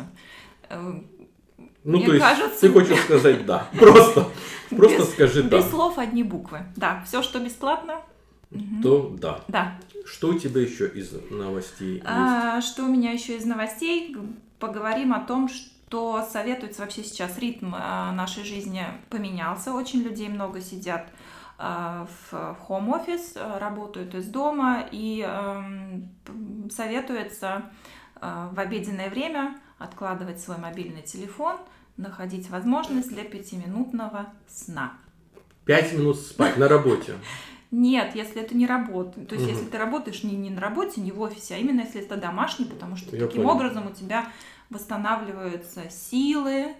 Ну, 1.56 1.98
Мне 1.98 2.06
то 2.06 2.12
есть 2.14 2.24
кажется... 2.24 2.60
ты 2.60 2.72
хочешь 2.72 2.98
сказать 3.04 3.44
«да». 3.44 3.68
Просто, 3.78 4.28
просто 4.70 4.98
без, 4.98 5.10
скажи 5.10 5.42
«да». 5.42 5.58
Без 5.58 5.68
слов 5.68 5.98
одни 5.98 6.22
буквы. 6.22 6.60
Да, 6.76 7.02
все, 7.06 7.22
что 7.22 7.38
бесплатно. 7.38 8.00
То 8.82 9.14
да. 9.18 9.40
Да. 9.48 9.80
Что 10.06 10.28
у 10.28 10.38
тебя 10.38 10.60
еще 10.60 10.86
из 10.86 11.12
новостей 11.30 12.02
а, 12.04 12.60
Что 12.60 12.84
у 12.84 12.88
меня 12.88 13.12
еще 13.12 13.36
из 13.36 13.44
новостей? 13.44 14.16
Поговорим 14.58 15.12
о 15.12 15.20
том, 15.20 15.48
что 15.48 16.26
советуется 16.30 16.82
вообще 16.82 17.02
сейчас. 17.02 17.38
Ритм 17.38 17.74
а, 17.74 18.12
нашей 18.12 18.44
жизни 18.44 18.84
поменялся. 19.10 19.72
Очень 19.72 20.02
людей 20.02 20.28
много 20.28 20.60
сидят 20.60 21.08
а, 21.58 22.06
в 22.30 22.56
хом-офис, 22.60 23.34
работают 23.36 24.14
из 24.14 24.26
дома 24.26 24.86
и 24.90 25.26
советуется 26.70 27.64
в 28.20 28.58
обеденное 28.58 29.10
время 29.10 29.58
откладывать 29.84 30.40
свой 30.40 30.58
мобильный 30.58 31.02
телефон, 31.02 31.56
находить 31.96 32.50
возможность 32.50 33.08
для 33.08 33.24
пятиминутного 33.24 34.32
сна. 34.48 34.94
Пять 35.64 35.92
минут 35.92 36.18
спать 36.18 36.56
на 36.56 36.68
работе. 36.68 37.14
Нет, 37.70 38.14
если 38.14 38.42
это 38.42 38.56
не 38.56 38.66
работа. 38.66 39.24
То 39.24 39.34
есть, 39.34 39.46
угу. 39.46 39.56
если 39.56 39.70
ты 39.70 39.78
работаешь 39.78 40.22
не, 40.22 40.36
не 40.36 40.50
на 40.50 40.60
работе, 40.60 41.00
не 41.00 41.10
в 41.10 41.20
офисе, 41.20 41.54
а 41.54 41.58
именно 41.58 41.80
если 41.80 42.02
это 42.02 42.16
домашний, 42.16 42.66
потому 42.66 42.96
что 42.96 43.16
Я 43.16 43.26
таким 43.26 43.42
понял. 43.42 43.56
образом 43.56 43.86
у 43.88 43.90
тебя 43.90 44.28
восстанавливаются 44.70 45.90
силы, 45.90 46.74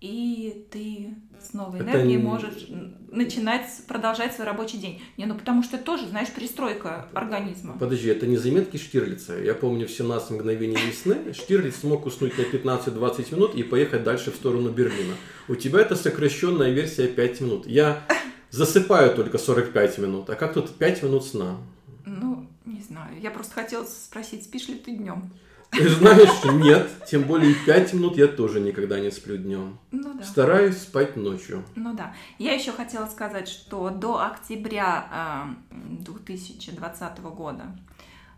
и 0.00 0.66
ты 0.70 1.14
с 1.42 1.52
новой 1.52 1.80
это 1.80 1.90
энергией 1.90 2.16
не... 2.16 2.22
можешь 2.22 2.68
начинать, 3.10 3.66
продолжать 3.86 4.34
свой 4.34 4.46
рабочий 4.46 4.78
день. 4.78 5.00
Не, 5.16 5.26
ну 5.26 5.34
потому 5.34 5.62
что 5.62 5.76
это 5.76 5.84
тоже, 5.84 6.06
знаешь, 6.06 6.30
перестройка 6.30 7.06
организма. 7.14 7.76
Подожди, 7.78 8.08
это 8.08 8.26
не 8.26 8.36
заметки 8.36 8.76
Штирлица. 8.76 9.38
Я 9.38 9.54
помню 9.54 9.86
в 9.86 9.90
17 9.90 10.30
мгновений 10.30 10.76
весны 10.76 11.32
Штирлиц 11.32 11.76
смог 11.76 12.06
уснуть 12.06 12.36
на 12.38 12.42
15-20 12.42 13.34
минут 13.34 13.54
и 13.54 13.62
поехать 13.62 14.04
дальше 14.04 14.30
в 14.30 14.36
сторону 14.36 14.70
Берлина. 14.70 15.14
У 15.48 15.54
тебя 15.54 15.80
это 15.80 15.96
сокращенная 15.96 16.70
версия 16.70 17.08
5 17.08 17.40
минут. 17.40 17.66
Я 17.66 18.02
засыпаю 18.50 19.14
только 19.14 19.38
45 19.38 19.98
минут. 19.98 20.30
А 20.30 20.34
как 20.34 20.54
тут 20.54 20.76
5 20.76 21.02
минут 21.02 21.24
сна? 21.24 21.56
Ну, 22.04 22.46
не 22.64 22.80
знаю. 22.80 23.20
Я 23.20 23.30
просто 23.30 23.54
хотела 23.54 23.84
спросить, 23.84 24.44
спишь 24.44 24.68
ли 24.68 24.74
ты 24.74 24.92
днем? 24.92 25.30
Знаешь, 25.72 26.44
нет. 26.44 26.88
Тем 27.06 27.22
более 27.22 27.54
5 27.54 27.92
минут 27.94 28.16
я 28.16 28.26
тоже 28.26 28.60
никогда 28.60 29.00
не 29.00 29.10
сплю 29.10 29.36
днем. 29.36 29.78
Ну 29.90 30.14
да. 30.14 30.24
Стараюсь 30.24 30.78
спать 30.78 31.16
ночью. 31.16 31.64
Ну 31.76 31.94
да. 31.94 32.14
Я 32.38 32.54
еще 32.54 32.72
хотела 32.72 33.06
сказать, 33.06 33.48
что 33.48 33.90
до 33.90 34.20
октября 34.24 35.54
э, 35.70 36.02
2020 36.02 37.20
года 37.20 37.64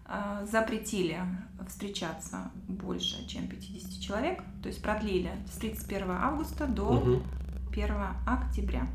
э, 0.07 0.47
запретили 0.51 1.21
встречаться 1.69 2.51
больше, 2.69 3.27
чем 3.29 3.49
50 3.49 4.01
человек. 4.01 4.43
То 4.63 4.69
есть 4.69 4.83
продлили 4.83 5.31
с 5.53 5.57
31 5.59 6.11
августа 6.11 6.67
до 6.67 6.85
угу. 6.85 7.23
1 7.73 7.95
октября. 8.27 8.87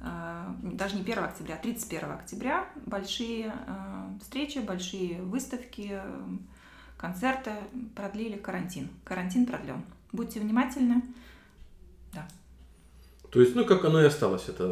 Э, 0.00 0.46
даже 0.62 0.96
не 0.96 1.02
1 1.02 1.18
октября, 1.18 1.54
а 1.56 1.58
31 1.58 2.12
октября 2.12 2.66
большие 2.86 3.52
э, 3.66 4.18
встречи, 4.20 4.58
большие 4.58 5.22
выставки, 5.22 6.00
концерты 7.02 7.50
продлили 7.96 8.36
карантин. 8.36 8.88
Карантин 9.04 9.44
продлен. 9.44 9.82
Будьте 10.12 10.38
внимательны. 10.38 11.02
Да. 12.14 12.28
То 13.30 13.40
есть, 13.40 13.56
ну, 13.56 13.64
как 13.64 13.84
оно 13.84 14.00
и 14.00 14.06
осталось, 14.06 14.48
это... 14.48 14.64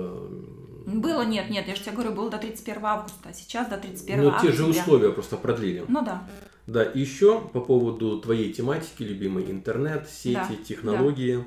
Было, 0.87 1.23
нет, 1.25 1.51
нет, 1.51 1.67
я 1.67 1.75
же 1.75 1.83
тебе 1.83 1.93
говорю, 1.93 2.13
было 2.13 2.31
до 2.31 2.39
31 2.39 2.85
августа, 2.85 3.31
а 3.31 3.33
сейчас 3.33 3.69
до 3.69 3.77
31 3.79 4.23
Ну, 4.23 4.29
октября. 4.31 4.51
те 4.51 4.57
же 4.57 4.65
условия 4.67 5.13
просто 5.13 5.37
продлили. 5.37 5.85
Ну 5.89 6.05
да. 6.05 6.23
Да, 6.67 6.85
и 6.85 7.01
еще 7.01 7.41
по 7.41 7.61
поводу 7.61 8.21
твоей 8.21 8.53
тематики, 8.53 9.03
любимый 9.03 9.51
интернет, 9.51 10.09
сети, 10.09 10.35
Да, 10.35 10.65
технологии. 10.65 11.45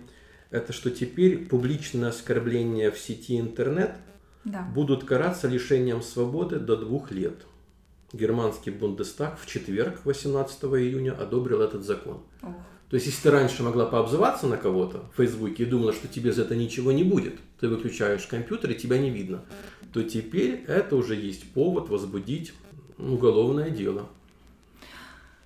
Это 0.50 0.74
что 0.74 0.92
теперь 0.92 1.46
публичное 1.46 2.10
оскорбление 2.10 2.92
в 2.92 3.00
сети 3.00 3.40
интернет 3.40 3.96
Да. 4.44 4.64
будут 4.76 5.06
караться 5.06 5.48
лишением 5.48 6.02
свободы 6.02 6.60
до 6.60 6.76
двух 6.76 7.12
лет. 7.12 7.46
Германский 8.14 8.72
Бундестаг 8.72 9.40
в 9.40 9.46
четверг, 9.48 10.02
18 10.06 10.64
июня, 10.64 11.12
одобрил 11.12 11.62
этот 11.62 11.84
закон. 11.84 12.22
Ох. 12.42 12.54
То 12.90 12.96
есть, 12.96 13.08
если 13.08 13.24
ты 13.24 13.32
раньше 13.32 13.64
могла 13.64 13.88
пообзываться 13.88 14.46
на 14.46 14.56
кого-то 14.56 15.06
в 15.14 15.18
Фейсбуке 15.18 15.64
и 15.64 15.66
думала, 15.66 15.94
что 15.94 16.08
тебе 16.08 16.32
за 16.32 16.44
это 16.44 16.56
ничего 16.56 16.92
не 16.92 17.04
будет, 17.04 17.40
ты 17.60 17.68
выключаешь 17.68 18.28
компьютер 18.28 18.70
и 18.70 18.76
тебя 18.76 19.00
не 19.00 19.10
видно, 19.10 19.44
то 19.92 20.04
теперь 20.04 20.64
это 20.68 20.96
уже 20.96 21.16
есть 21.16 21.52
повод 21.54 21.90
возбудить 21.90 22.54
уголовное 23.00 23.72
дело. 23.72 24.08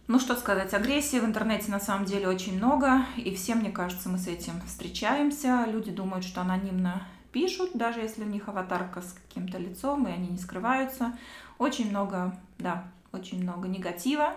Ну 0.08 0.19
что 0.19 0.36
сказать, 0.36 0.73
агрессии 0.73 1.19
в 1.19 1.25
интернете 1.25 1.71
на 1.71 1.80
самом 1.80 2.06
деле 2.06 2.27
очень 2.27 2.58
много, 2.58 3.06
и 3.15 3.34
все, 3.34 3.56
мне 3.56 3.71
кажется, 3.71 4.10
мы 4.10 4.17
с 4.17 4.27
этим 4.27 4.53
встречаемся. 4.65 5.65
Люди 5.71 5.91
думают, 5.91 6.25
что 6.25 6.41
анонимно 6.41 7.08
пишут, 7.32 7.71
даже 7.73 7.99
если 7.99 8.23
у 8.23 8.27
них 8.27 8.47
аватарка 8.49 9.01
с 9.01 9.13
каким-то 9.13 9.58
лицом, 9.58 10.08
и 10.08 10.12
они 10.12 10.27
не 10.27 10.38
скрываются. 10.38 11.17
Очень 11.58 11.89
много, 11.89 12.38
да, 12.60 12.91
очень 13.12 13.41
много 13.43 13.67
негатива. 13.67 14.34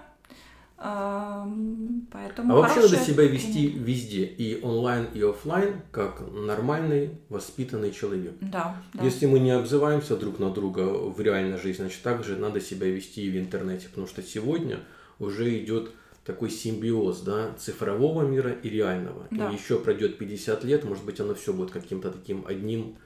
Эм, 0.82 2.06
Поэтому 2.10 2.54
А 2.54 2.60
вообще 2.60 2.80
надо 2.80 2.96
себя 2.96 3.24
вести 3.24 3.68
принять. 3.68 3.86
везде, 3.86 4.24
и 4.24 4.60
онлайн, 4.62 5.06
и 5.12 5.20
оффлайн, 5.22 5.82
как 5.92 6.22
нормальный, 6.32 7.10
воспитанный 7.28 7.92
человек. 7.92 8.32
Да, 8.40 8.76
да. 8.94 9.04
Если 9.04 9.26
мы 9.26 9.40
не 9.40 9.50
обзываемся 9.50 10.16
друг 10.16 10.38
на 10.38 10.50
друга 10.50 10.80
в 10.84 11.20
реальной 11.20 11.58
жизни, 11.58 11.82
значит, 11.82 12.02
также 12.02 12.36
надо 12.36 12.60
себя 12.62 12.86
вести 12.88 13.22
и 13.26 13.30
в 13.30 13.36
интернете, 13.38 13.88
потому 13.88 14.06
что 14.06 14.22
сегодня 14.22 14.80
уже 15.18 15.58
идет 15.62 15.90
такой 16.24 16.48
симбиоз, 16.48 17.20
да, 17.20 17.52
цифрового 17.58 18.22
мира 18.26 18.50
и 18.52 18.70
реального. 18.70 19.26
Да. 19.30 19.50
И 19.50 19.54
еще 19.54 19.78
пройдет 19.78 20.16
50 20.16 20.64
лет, 20.64 20.84
может 20.84 21.04
быть, 21.04 21.20
оно 21.20 21.34
все 21.34 21.52
будет 21.52 21.70
каким-то 21.72 22.10
таким 22.10 22.46
одним 22.46 22.96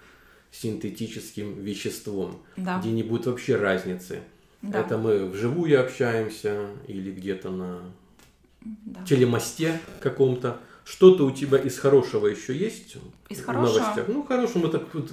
синтетическим 0.52 1.60
веществом, 1.60 2.42
Да. 2.56 2.78
где 2.78 2.90
не 2.92 3.02
будет 3.02 3.26
вообще 3.26 3.56
разницы. 3.56 4.20
Да. 4.70 4.80
Это 4.80 4.98
мы 4.98 5.26
вживую 5.26 5.80
общаемся 5.80 6.68
или 6.86 7.10
где-то 7.10 7.50
на 7.50 7.80
Да. 8.62 9.04
телемосте 9.04 9.80
каком-то. 10.00 10.58
Что-то 10.84 11.24
у 11.24 11.30
тебя 11.30 11.58
из 11.58 11.78
хорошего 11.78 12.26
еще 12.26 12.54
есть? 12.54 12.96
Из 13.30 13.40
в 13.40 13.46
хорошего? 13.46 13.78
новостях? 13.78 14.08
Ну, 14.08 14.22
хорошо, 14.22 14.58
мы 14.58 14.68
так 14.68 14.86
тут 14.90 15.10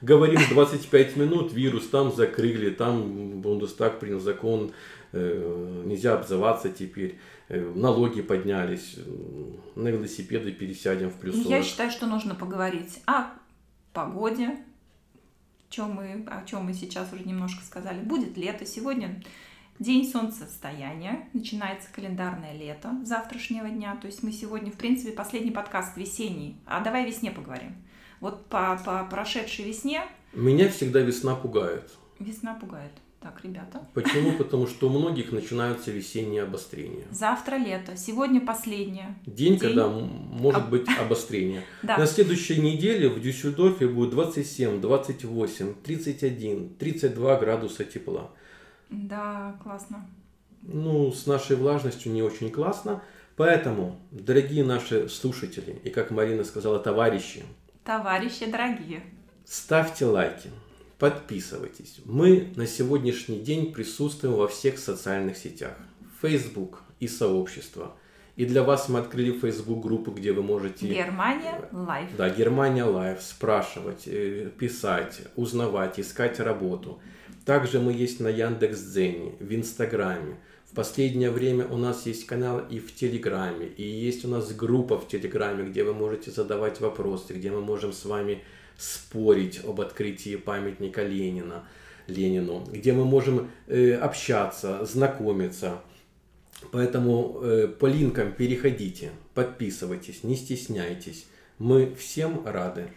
говорим 0.00 0.40
25 0.50 1.16
минут, 1.16 1.52
вирус 1.52 1.88
там 1.88 2.12
закрыли, 2.12 2.70
там 2.70 3.40
Бундестаг 3.40 4.00
принял 4.00 4.18
закон, 4.18 4.72
э, 5.12 5.82
нельзя 5.84 6.14
обзываться 6.14 6.70
теперь, 6.70 7.18
э, 7.48 7.72
налоги 7.74 8.20
поднялись, 8.20 8.94
э, 8.96 9.00
на 9.76 9.88
велосипеды 9.88 10.50
пересядем 10.50 11.10
в 11.10 11.14
плюс 11.14 11.36
40. 11.36 11.48
Я 11.50 11.62
считаю, 11.62 11.90
что 11.92 12.06
нужно 12.06 12.34
поговорить 12.34 13.00
о 13.06 13.26
погоде, 13.92 14.56
чем 15.72 15.92
мы, 15.94 16.24
о 16.28 16.44
чем 16.44 16.66
мы 16.66 16.74
сейчас 16.74 17.12
уже 17.12 17.24
немножко 17.24 17.64
сказали. 17.64 18.00
Будет 18.00 18.36
лето. 18.36 18.66
Сегодня 18.66 19.22
день 19.78 20.08
солнцестояния. 20.08 21.28
Начинается 21.32 21.88
календарное 21.92 22.52
лето 22.52 22.94
завтрашнего 23.04 23.68
дня. 23.68 23.96
То 23.96 24.06
есть 24.06 24.22
мы 24.22 24.32
сегодня, 24.32 24.70
в 24.70 24.76
принципе, 24.76 25.12
последний 25.12 25.50
подкаст 25.50 25.96
весенний. 25.96 26.56
А 26.66 26.80
давай 26.80 27.04
о 27.04 27.06
весне 27.06 27.30
поговорим. 27.30 27.74
Вот 28.20 28.46
по, 28.46 28.78
по 28.84 29.04
прошедшей 29.06 29.64
весне 29.64 30.02
Меня 30.32 30.68
всегда 30.68 31.00
весна 31.00 31.34
пугает. 31.34 31.90
весна 32.18 32.54
пугает. 32.54 32.92
Так, 33.22 33.40
ребята. 33.44 33.80
Почему? 33.94 34.32
Потому 34.36 34.66
что 34.66 34.88
у 34.88 34.98
многих 34.98 35.30
начинаются 35.30 35.92
весенние 35.92 36.42
обострения. 36.42 37.04
Завтра 37.12 37.54
лето. 37.56 37.96
Сегодня 37.96 38.40
последнее. 38.40 39.14
День, 39.26 39.52
День. 39.52 39.58
когда 39.60 39.86
может 39.88 40.62
Об- 40.62 40.70
быть 40.70 40.86
обострение. 41.00 41.62
Да. 41.82 41.98
На 41.98 42.06
следующей 42.06 42.60
неделе 42.60 43.08
в 43.08 43.20
Дюссельдорфе 43.20 43.86
будет 43.86 44.10
27, 44.10 44.80
28, 44.80 45.74
31, 45.84 46.68
32 46.76 47.36
градуса 47.38 47.84
тепла. 47.84 48.30
Да, 48.90 49.56
классно. 49.62 50.04
Ну, 50.62 51.12
с 51.12 51.26
нашей 51.26 51.56
влажностью 51.56 52.12
не 52.12 52.22
очень 52.22 52.50
классно. 52.50 53.02
Поэтому, 53.36 53.98
дорогие 54.10 54.64
наши 54.64 55.08
слушатели, 55.08 55.80
и 55.84 55.90
как 55.90 56.10
Марина 56.10 56.44
сказала, 56.44 56.78
товарищи, 56.78 57.44
Товарищи 57.84 58.46
дорогие. 58.50 59.02
ставьте 59.44 60.04
лайки, 60.06 60.50
подписывайтесь. 61.02 61.96
Мы 62.04 62.52
на 62.54 62.64
сегодняшний 62.64 63.40
день 63.40 63.72
присутствуем 63.72 64.36
во 64.36 64.46
всех 64.46 64.78
социальных 64.78 65.36
сетях. 65.36 65.76
Facebook 66.20 66.84
и 67.00 67.08
сообщества. 67.08 67.96
И 68.36 68.46
для 68.46 68.62
вас 68.62 68.88
мы 68.88 69.00
открыли 69.00 69.36
Facebook 69.36 69.82
группу, 69.82 70.12
где 70.12 70.30
вы 70.32 70.44
можете... 70.44 70.86
Германия 70.86 71.68
лайф. 71.72 72.08
Да, 72.16 72.30
Германия 72.30 72.84
Лайв, 72.84 73.20
спрашивать, 73.20 74.04
э, 74.06 74.48
писать, 74.56 75.22
узнавать, 75.34 75.98
искать 75.98 76.38
работу. 76.38 77.00
Также 77.44 77.80
мы 77.80 77.92
есть 77.92 78.20
на 78.20 78.28
Яндекс.Дзене, 78.28 79.32
в 79.40 79.52
Инстаграме. 79.52 80.36
В 80.70 80.74
последнее 80.76 81.32
время 81.32 81.66
у 81.66 81.78
нас 81.78 82.06
есть 82.06 82.26
канал 82.26 82.60
и 82.70 82.78
в 82.78 82.94
Телеграме, 82.94 83.66
и 83.66 83.82
есть 83.82 84.24
у 84.24 84.28
нас 84.28 84.52
группа 84.52 85.00
в 85.00 85.08
Телеграме, 85.08 85.64
где 85.64 85.82
вы 85.82 85.94
можете 85.94 86.30
задавать 86.30 86.80
вопросы, 86.80 87.32
где 87.32 87.50
мы 87.50 87.60
можем 87.60 87.92
с 87.92 88.04
вами 88.04 88.44
спорить 88.76 89.64
об 89.64 89.80
открытии 89.80 90.36
памятника 90.36 91.02
Ленина, 91.02 91.64
Ленину, 92.06 92.64
где 92.70 92.92
мы 92.92 93.04
можем 93.04 93.50
э, 93.66 93.94
общаться, 93.94 94.84
знакомиться. 94.84 95.80
Поэтому 96.70 97.40
э, 97.42 97.68
по 97.68 97.86
линкам 97.86 98.32
переходите, 98.32 99.10
подписывайтесь, 99.34 100.24
не 100.24 100.36
стесняйтесь. 100.36 101.26
Мы 101.58 101.94
всем 101.94 102.46
рады. 102.46 102.88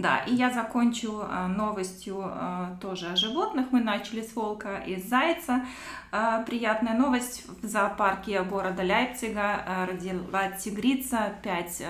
Да, 0.00 0.20
и 0.20 0.34
я 0.34 0.50
закончу 0.50 1.20
а, 1.22 1.46
новостью 1.46 2.22
а, 2.22 2.78
тоже 2.80 3.08
о 3.08 3.16
животных. 3.16 3.66
Мы 3.70 3.80
начали 3.80 4.22
с 4.22 4.34
волка 4.34 4.78
и 4.86 4.96
с 4.96 5.04
зайца. 5.04 5.66
А, 6.10 6.42
приятная 6.42 6.96
новость. 6.96 7.44
В 7.60 7.66
зоопарке 7.66 8.42
города 8.42 8.82
Лейпцига 8.82 9.86
родила 9.90 10.52
тигрица, 10.52 11.34
пять 11.42 11.82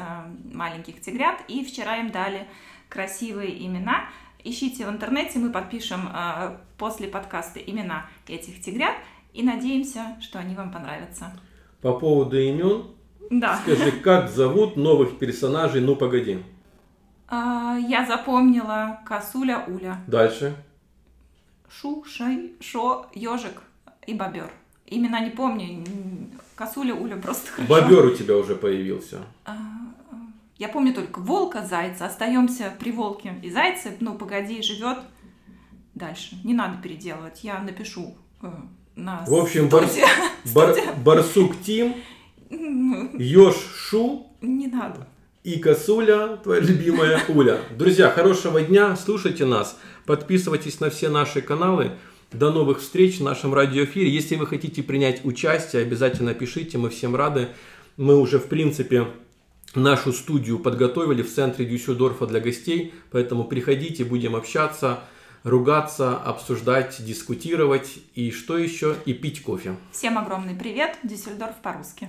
маленьких 0.52 1.00
тигрят, 1.00 1.36
и 1.46 1.64
вчера 1.64 1.98
им 1.98 2.10
дали 2.10 2.48
красивые 2.90 3.66
имена. 3.66 4.04
Ищите 4.44 4.86
в 4.86 4.90
интернете, 4.90 5.38
мы 5.38 5.50
подпишем 5.50 6.08
а, 6.12 6.60
после 6.76 7.08
подкаста 7.08 7.58
имена 7.60 8.06
этих 8.26 8.60
тигрят 8.60 8.94
и 9.32 9.42
надеемся, 9.42 10.16
что 10.20 10.38
они 10.38 10.54
вам 10.54 10.70
понравятся. 10.72 11.32
По 11.80 11.92
поводу 11.98 12.38
имен, 12.38 12.84
Да. 13.30 13.58
скажи, 13.62 13.92
как 13.92 14.28
зовут 14.28 14.76
новых 14.76 15.18
персонажей, 15.18 15.80
ну 15.80 15.94
погоди. 15.96 16.42
А, 17.28 17.76
я 17.88 18.06
запомнила 18.06 19.00
косуля 19.06 19.64
Уля. 19.68 19.98
Дальше. 20.06 20.54
Шу, 21.68 22.04
Шай, 22.04 22.52
Шо, 22.60 23.06
Ежик 23.14 23.62
и 24.06 24.14
Бобер. 24.14 24.50
Имена 24.86 25.20
не 25.20 25.30
помню. 25.30 25.84
Косуля, 26.56 26.94
Уля 26.94 27.16
просто 27.16 27.50
хорошо. 27.52 27.68
Бобер 27.72 28.06
у 28.06 28.10
тебя 28.14 28.36
уже 28.36 28.56
появился. 28.56 29.20
А, 29.44 29.54
Я 30.60 30.68
помню 30.68 30.92
только 30.92 31.20
волка, 31.20 31.64
зайца. 31.66 32.04
Остаемся 32.04 32.70
при 32.78 32.92
волке 32.92 33.34
и 33.42 33.50
зайце. 33.50 33.96
Ну, 34.00 34.14
погоди, 34.18 34.60
живет 34.62 34.98
дальше. 35.94 36.36
Не 36.44 36.52
надо 36.52 36.80
переделывать. 36.82 37.42
Я 37.42 37.58
напишу 37.60 38.14
э, 38.42 38.46
на 38.94 39.24
В 39.26 39.32
общем, 39.34 39.68
бар- 39.70 39.88
студии. 39.88 40.04
Бар- 40.54 40.76
барсук 41.02 41.54
Тим, 41.64 41.94
М, 42.50 43.16
Ёж 43.18 43.54
Шу 43.74 44.26
Не 44.42 44.66
надо. 44.66 45.08
и 45.44 45.58
косуля, 45.58 46.36
твоя 46.36 46.60
любимая 46.60 47.22
Уля. 47.28 47.58
Друзья, 47.78 48.10
хорошего 48.10 48.60
дня, 48.60 48.96
слушайте 48.96 49.46
нас, 49.46 49.78
подписывайтесь 50.04 50.78
на 50.80 50.90
все 50.90 51.08
наши 51.08 51.40
каналы. 51.40 51.92
До 52.32 52.50
новых 52.52 52.80
встреч 52.80 53.18
в 53.18 53.22
нашем 53.24 53.54
радиоэфире. 53.54 54.10
Если 54.10 54.36
вы 54.36 54.46
хотите 54.46 54.82
принять 54.82 55.24
участие, 55.24 55.82
обязательно 55.82 56.34
пишите, 56.34 56.76
мы 56.76 56.90
всем 56.90 57.16
рады. 57.16 57.48
Мы 57.96 58.16
уже, 58.16 58.38
в 58.38 58.46
принципе, 58.46 59.06
нашу 59.74 60.12
студию 60.12 60.58
подготовили 60.58 61.22
в 61.22 61.32
центре 61.32 61.64
Дюссельдорфа 61.64 62.26
для 62.26 62.40
гостей, 62.40 62.94
поэтому 63.10 63.44
приходите, 63.44 64.04
будем 64.04 64.36
общаться, 64.36 65.00
ругаться, 65.42 66.16
обсуждать, 66.16 67.04
дискутировать 67.04 67.98
и 68.14 68.30
что 68.30 68.58
еще, 68.58 68.96
и 69.04 69.12
пить 69.12 69.42
кофе. 69.42 69.76
Всем 69.92 70.18
огромный 70.18 70.54
привет. 70.54 70.98
Дюссельдорф 71.02 71.56
по-русски. 71.62 72.08